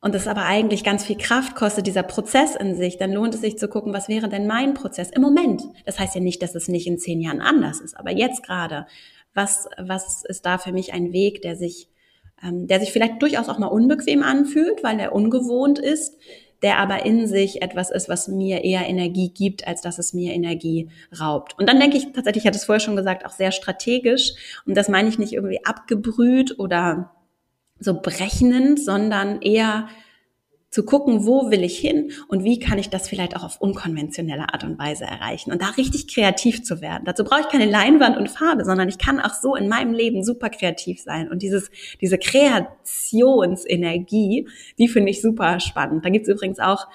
und 0.00 0.14
das 0.14 0.28
aber 0.28 0.44
eigentlich 0.44 0.84
ganz 0.84 1.04
viel 1.04 1.16
Kraft 1.16 1.56
kostet, 1.56 1.86
dieser 1.86 2.04
Prozess 2.04 2.54
in 2.54 2.76
sich, 2.76 2.98
dann 2.98 3.12
lohnt 3.12 3.34
es 3.34 3.40
sich 3.40 3.58
zu 3.58 3.68
gucken, 3.68 3.92
was 3.92 4.08
wäre 4.08 4.28
denn 4.28 4.46
mein 4.46 4.74
Prozess 4.74 5.10
im 5.10 5.22
Moment? 5.22 5.62
Das 5.86 5.98
heißt 5.98 6.14
ja 6.14 6.20
nicht, 6.20 6.40
dass 6.42 6.54
es 6.54 6.68
nicht 6.68 6.86
in 6.86 6.98
zehn 6.98 7.20
Jahren 7.20 7.40
anders 7.40 7.80
ist, 7.80 7.96
aber 7.96 8.12
jetzt 8.12 8.44
gerade, 8.44 8.86
was, 9.34 9.68
was 9.76 10.24
ist 10.24 10.46
da 10.46 10.58
für 10.58 10.72
mich 10.72 10.92
ein 10.92 11.12
Weg, 11.12 11.42
der 11.42 11.56
sich, 11.56 11.88
ähm, 12.42 12.68
der 12.68 12.78
sich 12.78 12.92
vielleicht 12.92 13.20
durchaus 13.22 13.48
auch 13.48 13.58
mal 13.58 13.66
unbequem 13.66 14.22
anfühlt, 14.22 14.84
weil 14.84 15.00
er 15.00 15.12
ungewohnt 15.12 15.80
ist, 15.80 16.16
der 16.62 16.78
aber 16.78 17.04
in 17.04 17.26
sich 17.26 17.62
etwas 17.62 17.90
ist, 17.90 18.08
was 18.08 18.28
mir 18.28 18.64
eher 18.64 18.88
Energie 18.88 19.30
gibt, 19.30 19.66
als 19.66 19.80
dass 19.80 19.98
es 19.98 20.12
mir 20.12 20.32
Energie 20.32 20.90
raubt. 21.18 21.56
Und 21.58 21.68
dann 21.68 21.78
denke 21.78 21.96
ich 21.96 22.12
tatsächlich, 22.12 22.44
ich 22.44 22.48
hatte 22.48 22.58
es 22.58 22.64
vorher 22.64 22.80
schon 22.80 22.96
gesagt, 22.96 23.24
auch 23.24 23.32
sehr 23.32 23.52
strategisch. 23.52 24.32
Und 24.66 24.76
das 24.76 24.88
meine 24.88 25.08
ich 25.08 25.18
nicht 25.18 25.32
irgendwie 25.32 25.64
abgebrüht 25.64 26.58
oder 26.58 27.12
so 27.80 28.00
berechnend, 28.00 28.80
sondern 28.80 29.42
eher 29.42 29.88
zu 30.70 30.84
gucken, 30.84 31.24
wo 31.24 31.50
will 31.50 31.64
ich 31.64 31.78
hin 31.78 32.12
und 32.28 32.44
wie 32.44 32.58
kann 32.58 32.78
ich 32.78 32.90
das 32.90 33.08
vielleicht 33.08 33.34
auch 33.34 33.42
auf 33.42 33.58
unkonventionelle 33.60 34.52
Art 34.52 34.64
und 34.64 34.78
Weise 34.78 35.04
erreichen 35.04 35.50
und 35.50 35.62
da 35.62 35.70
richtig 35.70 36.12
kreativ 36.12 36.62
zu 36.62 36.82
werden. 36.82 37.04
Dazu 37.06 37.24
brauche 37.24 37.40
ich 37.40 37.48
keine 37.48 37.64
Leinwand 37.64 38.18
und 38.18 38.28
Farbe, 38.28 38.66
sondern 38.66 38.86
ich 38.88 38.98
kann 38.98 39.18
auch 39.18 39.32
so 39.32 39.56
in 39.56 39.68
meinem 39.68 39.94
Leben 39.94 40.22
super 40.22 40.50
kreativ 40.50 41.00
sein 41.00 41.30
und 41.30 41.40
dieses, 41.42 41.70
diese 42.02 42.18
Kreationsenergie, 42.18 44.46
die 44.78 44.88
finde 44.88 45.10
ich 45.10 45.22
super 45.22 45.58
spannend. 45.58 46.04
Da 46.04 46.10
gibt's 46.10 46.28
übrigens 46.28 46.58
auch 46.58 46.86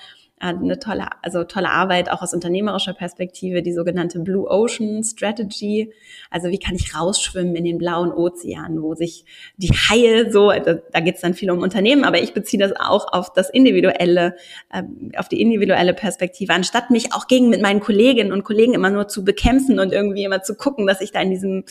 eine 0.44 0.78
tolle, 0.78 1.08
also 1.22 1.44
tolle 1.46 1.70
Arbeit 1.70 2.12
auch 2.12 2.22
aus 2.22 2.34
unternehmerischer 2.34 2.94
Perspektive, 2.94 3.62
die 3.62 3.74
sogenannte 3.74 4.20
Blue 4.20 4.50
Ocean 4.50 5.04
Strategy. 5.04 5.94
Also 6.30 6.50
wie 6.50 6.60
kann 6.60 6.76
ich 6.76 6.94
rausschwimmen 6.96 7.56
in 7.56 7.64
den 7.64 7.78
blauen 7.78 8.12
Ozean, 8.12 8.82
wo 8.82 8.94
sich 8.94 9.24
die 9.56 9.70
Haie 9.70 10.32
so, 10.32 10.52
da, 10.52 10.76
da 10.92 11.00
geht 11.00 11.16
es 11.16 11.22
dann 11.22 11.34
viel 11.34 11.50
um 11.50 11.60
Unternehmen, 11.60 12.04
aber 12.04 12.22
ich 12.22 12.34
beziehe 12.34 12.62
das 12.62 12.74
auch 12.78 13.14
auf 13.14 13.32
das 13.32 13.50
individuelle, 13.50 14.36
äh, 14.72 14.84
auf 15.18 15.30
die 15.30 15.42
individuelle 15.42 15.94
Perspektive, 15.94 16.54
anstatt 16.54 16.90
mich 16.90 17.14
auch 17.14 17.28
gegen 17.28 17.50
mit 17.50 17.62
meinen 17.62 17.80
Kolleginnen 17.80 18.34
und 18.34 18.44
Kollegen 18.44 18.74
immer 18.74 18.90
nur 18.90 19.08
zu 19.08 19.24
bekämpfen 19.24 19.80
und 19.80 19.94
irgendwie 19.94 20.26
immer 20.26 20.44
zu 20.44 20.56
gucken, 20.56 20.88
dass 20.88 21.00
ich 21.00 21.12
da 21.12 21.22
in 21.22 21.30
diesem 21.30 21.64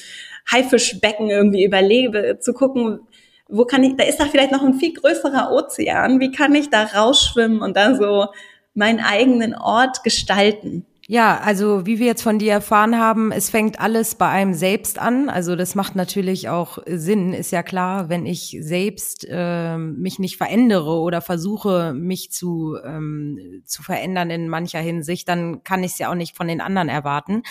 Haifischbecken 0.51 1.29
irgendwie 1.29 1.65
überlebe, 1.65 2.39
zu 2.41 2.55
gucken, 2.55 3.01
wo 3.49 3.67
kann 3.67 3.85
ich, 3.85 3.97
da 3.97 4.05
ist 4.05 4.19
da 4.19 4.25
vielleicht 4.25 4.51
noch 4.51 4.63
ein 4.63 4.75
viel 4.75 4.95
größerer 4.95 5.53
Ozean, 5.53 6.21
wie 6.21 6.31
kann 6.31 6.55
ich 6.55 6.71
da 6.71 6.85
rausschwimmen 6.85 7.61
und 7.61 7.77
da 7.77 7.95
so 7.95 8.29
meinen 8.75 9.01
eigenen 9.01 9.55
Ort 9.55 10.03
gestalten. 10.05 10.87
Ja, 11.09 11.41
also 11.41 11.85
wie 11.85 11.99
wir 11.99 12.07
jetzt 12.07 12.23
von 12.23 12.39
dir 12.39 12.53
erfahren 12.53 12.97
haben, 12.97 13.33
es 13.33 13.51
fängt 13.51 13.81
alles 13.81 14.15
bei 14.15 14.29
einem 14.29 14.55
selbst 14.55 15.01
an. 15.01 15.29
Also 15.29 15.57
das 15.57 15.75
macht 15.75 15.97
natürlich 15.97 16.49
auch 16.49 16.79
Sinn, 16.87 17.35
ist 17.35 17.51
ja 17.51 17.63
klar, 17.63 18.09
wenn 18.09 18.25
ich 18.25 18.57
selbst 18.61 19.27
äh, 19.29 19.77
mich 19.77 20.21
nicht 20.21 20.37
verändere 20.37 21.01
oder 21.01 21.21
versuche, 21.21 21.93
mich 21.93 22.31
zu, 22.31 22.77
ähm, 22.85 23.63
zu 23.67 23.83
verändern 23.83 24.31
in 24.31 24.49
mancher 24.49 24.79
Hinsicht, 24.79 25.29
dann 25.29 25.65
kann 25.65 25.83
ich 25.83 25.93
es 25.93 25.99
ja 25.99 26.11
auch 26.11 26.15
nicht 26.15 26.37
von 26.37 26.47
den 26.47 26.61
anderen 26.61 26.89
erwarten. 26.89 27.43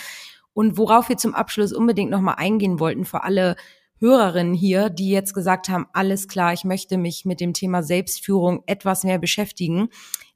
Und 0.54 0.78
worauf 0.78 1.10
wir 1.10 1.18
zum 1.18 1.34
Abschluss 1.34 1.72
unbedingt 1.72 2.10
nochmal 2.10 2.36
eingehen 2.38 2.80
wollten, 2.80 3.04
für 3.04 3.22
alle 3.22 3.56
Hörerinnen 4.02 4.52
hier, 4.52 4.90
die 4.90 5.10
jetzt 5.10 5.32
gesagt 5.32 5.68
haben, 5.68 5.86
alles 5.92 6.26
klar, 6.26 6.52
ich 6.52 6.64
möchte 6.64 6.98
mich 6.98 7.24
mit 7.24 7.40
dem 7.40 7.54
Thema 7.54 7.84
Selbstführung 7.84 8.64
etwas 8.66 9.04
mehr 9.04 9.18
beschäftigen. 9.18 9.90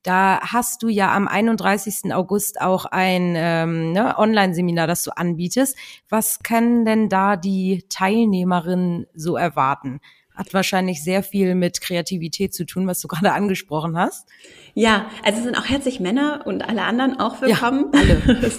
Da 0.05 0.39
hast 0.41 0.85
du 0.85 0.89
ja 0.89 1.13
am 1.13 1.27
31. 1.27 2.15
August 2.15 2.61
auch 2.61 2.85
ein 2.85 3.35
ähm, 3.37 3.91
ne, 3.91 4.17
Online-Seminar, 4.17 4.87
das 4.87 5.03
du 5.03 5.11
anbietest. 5.11 5.77
Was 6.09 6.45
können 6.45 6.85
denn 6.85 7.09
da 7.09 7.35
die 7.35 7.85
Teilnehmerinnen 7.89 9.07
so 9.15 9.37
erwarten? 9.37 9.99
Hat 10.37 10.55
wahrscheinlich 10.55 11.03
sehr 11.03 11.23
viel 11.23 11.55
mit 11.55 11.81
Kreativität 11.81 12.55
zu 12.55 12.65
tun, 12.67 12.87
was 12.87 13.01
du 13.01 13.09
gerade 13.09 13.33
angesprochen 13.33 13.97
hast. 13.97 14.29
Ja, 14.75 15.11
also 15.25 15.39
es 15.39 15.45
sind 15.45 15.57
auch 15.57 15.65
herzlich 15.65 15.99
Männer 15.99 16.43
und 16.45 16.69
alle 16.69 16.83
anderen 16.83 17.19
auch 17.19 17.41
willkommen. 17.41 17.91
Ja, 17.93 18.01
alle. 18.01 18.53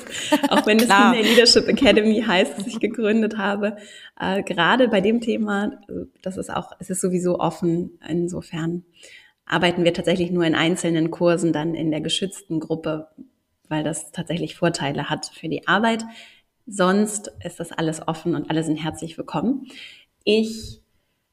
auch 0.50 0.66
wenn 0.66 0.80
es 0.80 0.86
Female 0.88 1.22
Leadership 1.22 1.68
Academy 1.68 2.24
heißt, 2.26 2.58
dass 2.58 2.68
ich 2.68 2.80
gegründet 2.80 3.38
habe. 3.38 3.78
Äh, 4.20 4.44
gerade 4.44 4.88
bei 4.88 5.00
dem 5.00 5.22
Thema, 5.22 5.74
äh, 5.88 6.08
das 6.24 6.38
ist 6.38 6.52
auch, 6.52 6.72
es 6.80 6.90
ist 6.90 7.00
sowieso 7.00 7.40
offen 7.40 8.00
insofern 8.08 8.84
arbeiten 9.48 9.84
wir 9.84 9.94
tatsächlich 9.94 10.30
nur 10.30 10.46
in 10.46 10.56
einzelnen 10.56 11.10
Kursen 11.10 11.54
dann 11.54 11.74
in 11.74 11.90
der 11.90 12.02
geschützten 12.02 12.60
Gruppe, 12.60 13.08
weil 13.70 13.84
das 13.84 14.12
tatsächlich 14.12 14.56
Vorteile 14.56 15.10
hat 15.10 15.28
für 15.28 15.48
die 15.48 15.68
Arbeit. 15.68 16.04
Sonst 16.68 17.32
ist 17.44 17.60
das 17.60 17.72
alles 17.72 18.06
offen 18.08 18.36
und 18.36 18.50
alle 18.50 18.64
sind 18.64 18.76
herzlich 18.76 19.18
willkommen. 19.18 19.68
Ich 20.26 20.82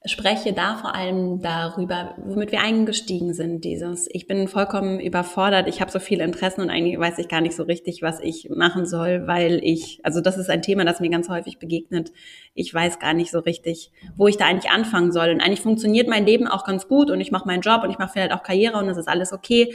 spreche 0.07 0.53
da 0.53 0.77
vor 0.77 0.95
allem 0.95 1.41
darüber, 1.41 2.15
womit 2.19 2.53
wir 2.53 2.61
eingestiegen 2.61 3.33
sind. 3.33 3.65
Dieses, 3.65 4.07
ich 4.11 4.27
bin 4.27 4.49
vollkommen 4.49 5.01
überfordert, 5.01 5.67
ich 5.67 5.81
habe 5.81 5.91
so 5.91 5.99
viele 5.99 6.25
Interessen 6.25 6.61
und 6.61 6.69
eigentlich 6.69 6.99
weiß 6.99 7.19
ich 7.19 7.29
gar 7.29 7.41
nicht 7.41 7.57
so 7.57 7.63
richtig, 7.63 8.03
was 8.03 8.21
ich 8.21 8.51
machen 8.51 8.85
soll, 8.85 9.27
weil 9.27 9.61
ich, 9.63 10.01
also 10.03 10.21
das 10.21 10.37
ist 10.37 10.51
ein 10.51 10.61
Thema, 10.61 10.85
das 10.85 11.01
mir 11.01 11.09
ganz 11.09 11.31
häufig 11.31 11.59
begegnet. 11.59 12.13
Ich 12.53 12.73
weiß 12.73 12.99
gar 12.99 13.15
nicht 13.15 13.31
so 13.31 13.39
richtig, 13.39 13.93
wo 14.15 14.29
ich 14.29 14.37
da 14.37 14.45
eigentlich 14.45 14.71
anfangen 14.71 15.11
soll. 15.11 15.31
Und 15.31 15.41
eigentlich 15.41 15.63
funktioniert 15.63 16.09
mein 16.09 16.27
Leben 16.27 16.49
auch 16.49 16.65
ganz 16.65 16.87
gut 16.87 17.11
und 17.11 17.23
ich 17.23 17.31
mache 17.31 17.47
meinen 17.47 17.63
Job 17.63 17.83
und 17.83 17.91
ich 17.91 17.99
mache 17.99 18.13
vielleicht 18.13 18.33
auch 18.33 18.43
Karriere 18.43 18.77
und 18.77 18.87
das 18.89 18.99
ist 18.99 19.09
alles 19.09 19.33
okay. 19.33 19.75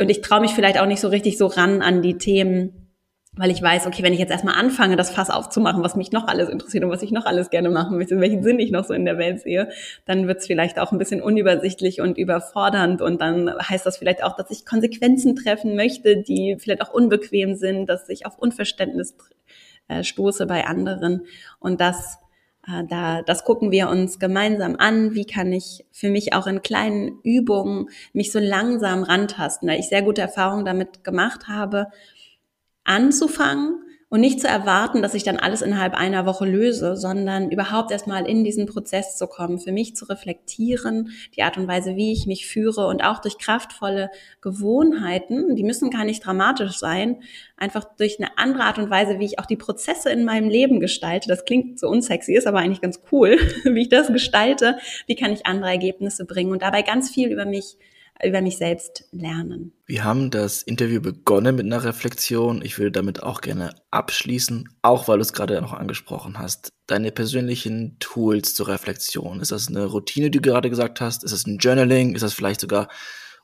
Und 0.00 0.10
ich 0.10 0.20
traue 0.20 0.40
mich 0.40 0.52
vielleicht 0.52 0.80
auch 0.80 0.86
nicht 0.86 1.00
so 1.00 1.08
richtig 1.08 1.38
so 1.38 1.46
ran 1.46 1.80
an 1.80 2.02
die 2.02 2.18
Themen, 2.18 2.87
weil 3.38 3.52
ich 3.52 3.62
weiß, 3.62 3.86
okay, 3.86 4.02
wenn 4.02 4.12
ich 4.12 4.18
jetzt 4.18 4.32
erstmal 4.32 4.56
anfange, 4.56 4.96
das 4.96 5.10
Fass 5.10 5.30
aufzumachen, 5.30 5.84
was 5.84 5.94
mich 5.94 6.10
noch 6.10 6.26
alles 6.26 6.48
interessiert 6.48 6.82
und 6.82 6.90
was 6.90 7.02
ich 7.02 7.12
noch 7.12 7.24
alles 7.24 7.50
gerne 7.50 7.70
machen 7.70 7.96
möchte, 7.96 8.18
welchen 8.20 8.42
Sinn 8.42 8.58
ich 8.58 8.72
noch 8.72 8.84
so 8.84 8.94
in 8.94 9.04
der 9.04 9.16
Welt 9.16 9.40
sehe, 9.40 9.68
dann 10.06 10.26
wird 10.26 10.40
es 10.40 10.46
vielleicht 10.46 10.80
auch 10.80 10.90
ein 10.90 10.98
bisschen 10.98 11.22
unübersichtlich 11.22 12.00
und 12.00 12.18
überfordernd 12.18 13.00
und 13.00 13.20
dann 13.20 13.48
heißt 13.48 13.86
das 13.86 13.96
vielleicht 13.96 14.24
auch, 14.24 14.34
dass 14.34 14.50
ich 14.50 14.66
Konsequenzen 14.66 15.36
treffen 15.36 15.76
möchte, 15.76 16.20
die 16.20 16.56
vielleicht 16.58 16.82
auch 16.82 16.92
unbequem 16.92 17.54
sind, 17.54 17.86
dass 17.86 18.08
ich 18.08 18.26
auf 18.26 18.36
Unverständnis 18.38 19.16
äh, 19.86 20.02
stoße 20.02 20.46
bei 20.46 20.66
anderen 20.66 21.24
und 21.60 21.80
das 21.80 22.18
äh, 22.66 22.82
da, 22.88 23.22
das 23.22 23.44
gucken 23.44 23.70
wir 23.70 23.88
uns 23.88 24.18
gemeinsam 24.18 24.74
an. 24.76 25.14
Wie 25.14 25.24
kann 25.24 25.52
ich 25.52 25.86
für 25.92 26.10
mich 26.10 26.32
auch 26.32 26.48
in 26.48 26.60
kleinen 26.60 27.20
Übungen 27.22 27.88
mich 28.12 28.32
so 28.32 28.40
langsam 28.40 29.04
rantasten, 29.04 29.68
weil 29.68 29.78
ich 29.78 29.88
sehr 29.88 30.02
gute 30.02 30.22
Erfahrungen 30.22 30.64
damit 30.64 31.04
gemacht 31.04 31.46
habe, 31.46 31.86
anzufangen 32.88 33.82
und 34.10 34.20
nicht 34.20 34.40
zu 34.40 34.48
erwarten, 34.48 35.02
dass 35.02 35.12
ich 35.12 35.22
dann 35.22 35.36
alles 35.36 35.60
innerhalb 35.60 35.94
einer 35.94 36.24
Woche 36.24 36.46
löse, 36.46 36.96
sondern 36.96 37.50
überhaupt 37.50 37.90
erstmal 37.90 38.26
in 38.26 38.42
diesen 38.42 38.64
Prozess 38.64 39.18
zu 39.18 39.26
kommen, 39.26 39.58
für 39.58 39.72
mich 39.72 39.94
zu 39.94 40.06
reflektieren, 40.06 41.10
die 41.36 41.42
Art 41.42 41.58
und 41.58 41.68
Weise, 41.68 41.94
wie 41.96 42.12
ich 42.12 42.26
mich 42.26 42.46
führe 42.46 42.86
und 42.86 43.04
auch 43.04 43.20
durch 43.20 43.36
kraftvolle 43.36 44.10
Gewohnheiten, 44.40 45.56
die 45.56 45.62
müssen 45.62 45.90
gar 45.90 46.04
nicht 46.04 46.24
dramatisch 46.24 46.78
sein, 46.78 47.22
einfach 47.58 47.84
durch 47.96 48.18
eine 48.18 48.38
andere 48.38 48.64
Art 48.64 48.78
und 48.78 48.88
Weise, 48.88 49.18
wie 49.18 49.26
ich 49.26 49.38
auch 49.38 49.46
die 49.46 49.56
Prozesse 49.56 50.10
in 50.10 50.24
meinem 50.24 50.48
Leben 50.48 50.80
gestalte. 50.80 51.28
Das 51.28 51.44
klingt 51.44 51.78
so 51.78 51.88
unsexy, 51.88 52.34
ist 52.34 52.46
aber 52.46 52.60
eigentlich 52.60 52.80
ganz 52.80 53.02
cool, 53.12 53.36
wie 53.64 53.82
ich 53.82 53.90
das 53.90 54.08
gestalte, 54.08 54.78
wie 55.06 55.16
kann 55.16 55.32
ich 55.34 55.44
andere 55.44 55.70
Ergebnisse 55.70 56.24
bringen 56.24 56.52
und 56.52 56.62
dabei 56.62 56.80
ganz 56.80 57.10
viel 57.10 57.30
über 57.30 57.44
mich 57.44 57.76
über 58.24 58.42
mich 58.42 58.56
selbst 58.56 59.04
lernen. 59.12 59.72
Wir 59.86 60.04
haben 60.04 60.30
das 60.30 60.62
Interview 60.62 61.00
begonnen 61.00 61.56
mit 61.56 61.66
einer 61.66 61.84
Reflexion. 61.84 62.62
Ich 62.62 62.78
würde 62.78 62.92
damit 62.92 63.22
auch 63.22 63.40
gerne 63.40 63.74
abschließen, 63.90 64.68
auch 64.82 65.08
weil 65.08 65.18
du 65.18 65.22
es 65.22 65.32
gerade 65.32 65.60
noch 65.60 65.72
angesprochen 65.72 66.38
hast. 66.38 66.72
Deine 66.86 67.12
persönlichen 67.12 67.96
Tools 68.00 68.54
zur 68.54 68.68
Reflexion. 68.68 69.40
Ist 69.40 69.52
das 69.52 69.68
eine 69.68 69.86
Routine, 69.86 70.30
die 70.30 70.40
du 70.40 70.50
gerade 70.50 70.70
gesagt 70.70 71.00
hast? 71.00 71.22
Ist 71.24 71.32
das 71.32 71.46
ein 71.46 71.58
Journaling? 71.58 72.14
Ist 72.14 72.22
das 72.22 72.34
vielleicht 72.34 72.60
sogar 72.60 72.88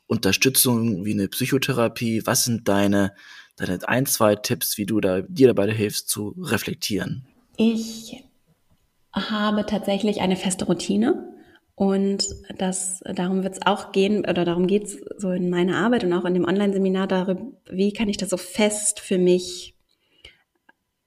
Unterstützung 0.07 1.05
wie 1.05 1.13
eine 1.13 1.29
Psychotherapie? 1.29 2.25
Was 2.25 2.43
sind 2.43 2.67
deine, 2.67 3.13
deine 3.55 3.79
ein, 3.87 4.05
zwei 4.05 4.35
Tipps, 4.35 4.77
wie 4.77 4.85
du 4.85 4.99
da, 4.99 5.21
dir 5.21 5.47
dabei 5.47 5.71
hilfst 5.71 6.09
zu 6.09 6.35
reflektieren? 6.37 7.25
Ich 7.57 8.23
habe 9.13 9.65
tatsächlich 9.65 10.21
eine 10.21 10.35
feste 10.35 10.65
Routine. 10.65 11.34
Und 11.75 12.25
das, 12.57 13.03
darum 13.03 13.43
wird 13.43 13.55
es 13.55 13.65
auch 13.65 13.91
gehen, 13.91 14.19
oder 14.19 14.45
darum 14.45 14.65
geht 14.65 14.85
es 14.85 14.97
so 15.17 15.31
in 15.31 15.49
meiner 15.49 15.77
Arbeit 15.77 16.05
und 16.05 16.13
auch 16.13 16.23
in 16.23 16.33
dem 16.33 16.45
Online-Seminar 16.45 17.07
darüber, 17.07 17.41
wie 17.69 17.91
kann 17.91 18.07
ich 18.07 18.15
das 18.15 18.29
so 18.29 18.37
fest 18.37 19.01
für 19.01 19.17
mich 19.17 19.75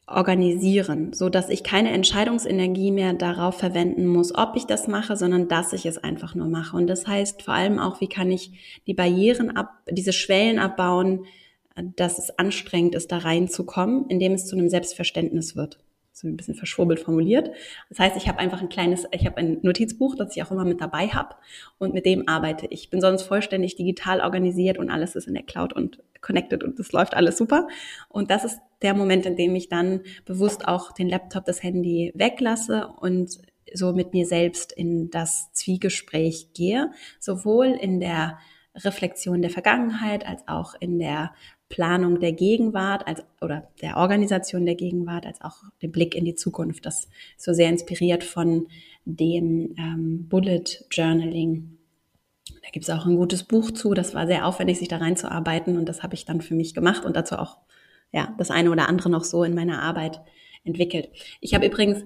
organisieren, 0.06 1.12
so 1.12 1.28
dass 1.28 1.48
ich 1.48 1.62
keine 1.62 1.90
Entscheidungsenergie 1.90 2.90
mehr 2.90 3.14
darauf 3.14 3.58
verwenden 3.58 4.06
muss, 4.06 4.34
ob 4.34 4.56
ich 4.56 4.64
das 4.66 4.88
mache, 4.88 5.16
sondern 5.16 5.48
dass 5.48 5.72
ich 5.72 5.86
es 5.86 5.98
einfach 5.98 6.34
nur 6.34 6.48
mache. 6.48 6.76
Und 6.76 6.86
das 6.86 7.06
heißt 7.06 7.42
vor 7.42 7.54
allem 7.54 7.78
auch, 7.78 8.00
wie 8.00 8.08
kann 8.08 8.30
ich 8.30 8.80
die 8.86 8.94
Barrieren 8.94 9.56
ab, 9.56 9.70
diese 9.90 10.12
Schwellen 10.12 10.58
abbauen, 10.58 11.24
dass 11.96 12.18
es 12.18 12.38
anstrengend 12.38 12.94
ist, 12.94 13.12
da 13.12 13.18
reinzukommen, 13.18 14.06
indem 14.08 14.32
es 14.32 14.46
zu 14.46 14.56
einem 14.56 14.68
Selbstverständnis 14.68 15.56
wird 15.56 15.78
so 16.18 16.28
ein 16.28 16.36
bisschen 16.36 16.54
verschwurbelt 16.54 17.00
formuliert. 17.00 17.50
Das 17.88 17.98
heißt, 17.98 18.16
ich 18.16 18.28
habe 18.28 18.38
einfach 18.38 18.60
ein 18.60 18.68
kleines, 18.68 19.06
ich 19.12 19.26
habe 19.26 19.36
ein 19.38 19.58
Notizbuch, 19.62 20.16
das 20.16 20.36
ich 20.36 20.42
auch 20.42 20.50
immer 20.50 20.64
mit 20.64 20.80
dabei 20.80 21.08
habe 21.08 21.36
und 21.78 21.94
mit 21.94 22.06
dem 22.06 22.28
arbeite 22.28 22.66
ich. 22.70 22.90
Bin 22.90 23.00
sonst 23.00 23.22
vollständig 23.22 23.76
digital 23.76 24.20
organisiert 24.20 24.78
und 24.78 24.90
alles 24.90 25.14
ist 25.14 25.28
in 25.28 25.34
der 25.34 25.44
Cloud 25.44 25.72
und 25.72 26.02
connected 26.20 26.64
und 26.64 26.78
das 26.78 26.92
läuft 26.92 27.14
alles 27.14 27.38
super. 27.38 27.68
Und 28.08 28.30
das 28.30 28.44
ist 28.44 28.60
der 28.82 28.94
Moment, 28.94 29.26
in 29.26 29.36
dem 29.36 29.54
ich 29.54 29.68
dann 29.68 30.00
bewusst 30.24 30.66
auch 30.66 30.92
den 30.92 31.08
Laptop, 31.08 31.44
das 31.44 31.62
Handy 31.62 32.12
weglasse 32.14 32.88
und 33.00 33.38
so 33.74 33.92
mit 33.92 34.12
mir 34.12 34.26
selbst 34.26 34.72
in 34.72 35.10
das 35.10 35.52
Zwiegespräch 35.52 36.52
gehe, 36.54 36.90
sowohl 37.20 37.66
in 37.66 38.00
der 38.00 38.38
Reflexion 38.74 39.42
der 39.42 39.50
Vergangenheit 39.50 40.26
als 40.26 40.46
auch 40.46 40.74
in 40.78 40.98
der 40.98 41.32
Planung 41.68 42.18
der 42.20 42.32
Gegenwart 42.32 43.06
als, 43.06 43.22
oder 43.40 43.68
der 43.82 43.96
Organisation 43.98 44.64
der 44.64 44.74
Gegenwart 44.74 45.26
als 45.26 45.40
auch 45.40 45.56
den 45.82 45.92
Blick 45.92 46.14
in 46.14 46.24
die 46.24 46.34
Zukunft. 46.34 46.86
Das 46.86 47.08
ist 47.36 47.44
so 47.44 47.52
sehr 47.52 47.68
inspiriert 47.68 48.24
von 48.24 48.68
dem 49.04 49.74
ähm, 49.78 50.28
Bullet 50.28 50.64
Journaling. 50.90 51.78
Da 52.62 52.70
gibt 52.72 52.88
es 52.88 52.90
auch 52.90 53.06
ein 53.06 53.16
gutes 53.16 53.44
Buch 53.44 53.70
zu. 53.70 53.94
Das 53.94 54.14
war 54.14 54.26
sehr 54.26 54.46
aufwendig, 54.46 54.78
sich 54.78 54.88
da 54.88 54.96
reinzuarbeiten 54.96 55.76
und 55.76 55.88
das 55.88 56.02
habe 56.02 56.14
ich 56.14 56.24
dann 56.24 56.40
für 56.40 56.54
mich 56.54 56.74
gemacht 56.74 57.04
und 57.04 57.16
dazu 57.16 57.36
auch 57.36 57.58
ja 58.12 58.34
das 58.38 58.50
eine 58.50 58.70
oder 58.70 58.88
andere 58.88 59.10
noch 59.10 59.24
so 59.24 59.44
in 59.44 59.54
meiner 59.54 59.82
Arbeit 59.82 60.20
entwickelt. 60.64 61.10
Ich 61.40 61.54
habe 61.54 61.66
übrigens 61.66 62.04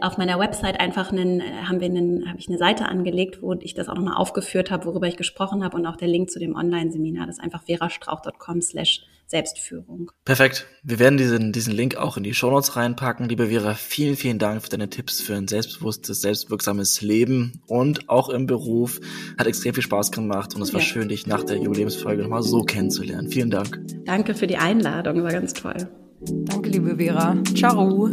auf 0.00 0.18
meiner 0.18 0.38
Website 0.38 0.80
einfach 0.80 1.12
einen, 1.12 1.40
äh, 1.40 1.44
haben 1.64 1.80
wir 1.80 1.88
einen, 1.88 2.28
habe 2.28 2.38
ich 2.38 2.48
eine 2.48 2.58
Seite 2.58 2.86
angelegt, 2.86 3.42
wo 3.42 3.54
ich 3.54 3.74
das 3.74 3.88
auch 3.88 3.94
nochmal 3.94 4.16
aufgeführt 4.16 4.70
habe, 4.70 4.86
worüber 4.86 5.06
ich 5.06 5.16
gesprochen 5.16 5.64
habe 5.64 5.76
und 5.76 5.86
auch 5.86 5.96
der 5.96 6.08
Link 6.08 6.30
zu 6.30 6.38
dem 6.38 6.54
Online-Seminar. 6.54 7.26
Das 7.26 7.38
ist 7.38 7.44
einfach 7.44 7.62
verastrauch.com 7.64 8.62
slash 8.62 9.02
Selbstführung. 9.26 10.12
Perfekt. 10.26 10.66
Wir 10.82 10.98
werden 10.98 11.16
diesen, 11.16 11.52
diesen 11.52 11.72
Link 11.72 11.96
auch 11.96 12.18
in 12.18 12.22
die 12.22 12.34
Shownotes 12.34 12.76
reinpacken. 12.76 13.30
Liebe 13.30 13.46
Vera, 13.46 13.74
vielen, 13.74 14.16
vielen 14.16 14.38
Dank 14.38 14.62
für 14.62 14.68
deine 14.68 14.90
Tipps 14.90 15.22
für 15.22 15.34
ein 15.34 15.48
selbstbewusstes, 15.48 16.20
selbstwirksames 16.20 17.00
Leben 17.00 17.62
und 17.66 18.10
auch 18.10 18.28
im 18.28 18.46
Beruf. 18.46 19.00
Hat 19.38 19.46
extrem 19.46 19.72
viel 19.72 19.82
Spaß 19.82 20.12
gemacht 20.12 20.54
und 20.54 20.60
es 20.60 20.74
war 20.74 20.80
ja. 20.80 20.86
schön, 20.86 21.08
dich 21.08 21.26
nach 21.26 21.44
der 21.44 21.56
Jubiläumsfolge 21.56 22.22
nochmal 22.22 22.42
so 22.42 22.62
kennenzulernen. 22.62 23.30
Vielen 23.30 23.50
Dank. 23.50 23.80
Danke 24.04 24.34
für 24.34 24.46
die 24.46 24.58
Einladung, 24.58 25.22
war 25.22 25.32
ganz 25.32 25.54
toll. 25.54 25.88
Danke, 26.20 26.68
liebe 26.68 26.96
Vera. 26.96 27.34
Ciao. 27.56 28.10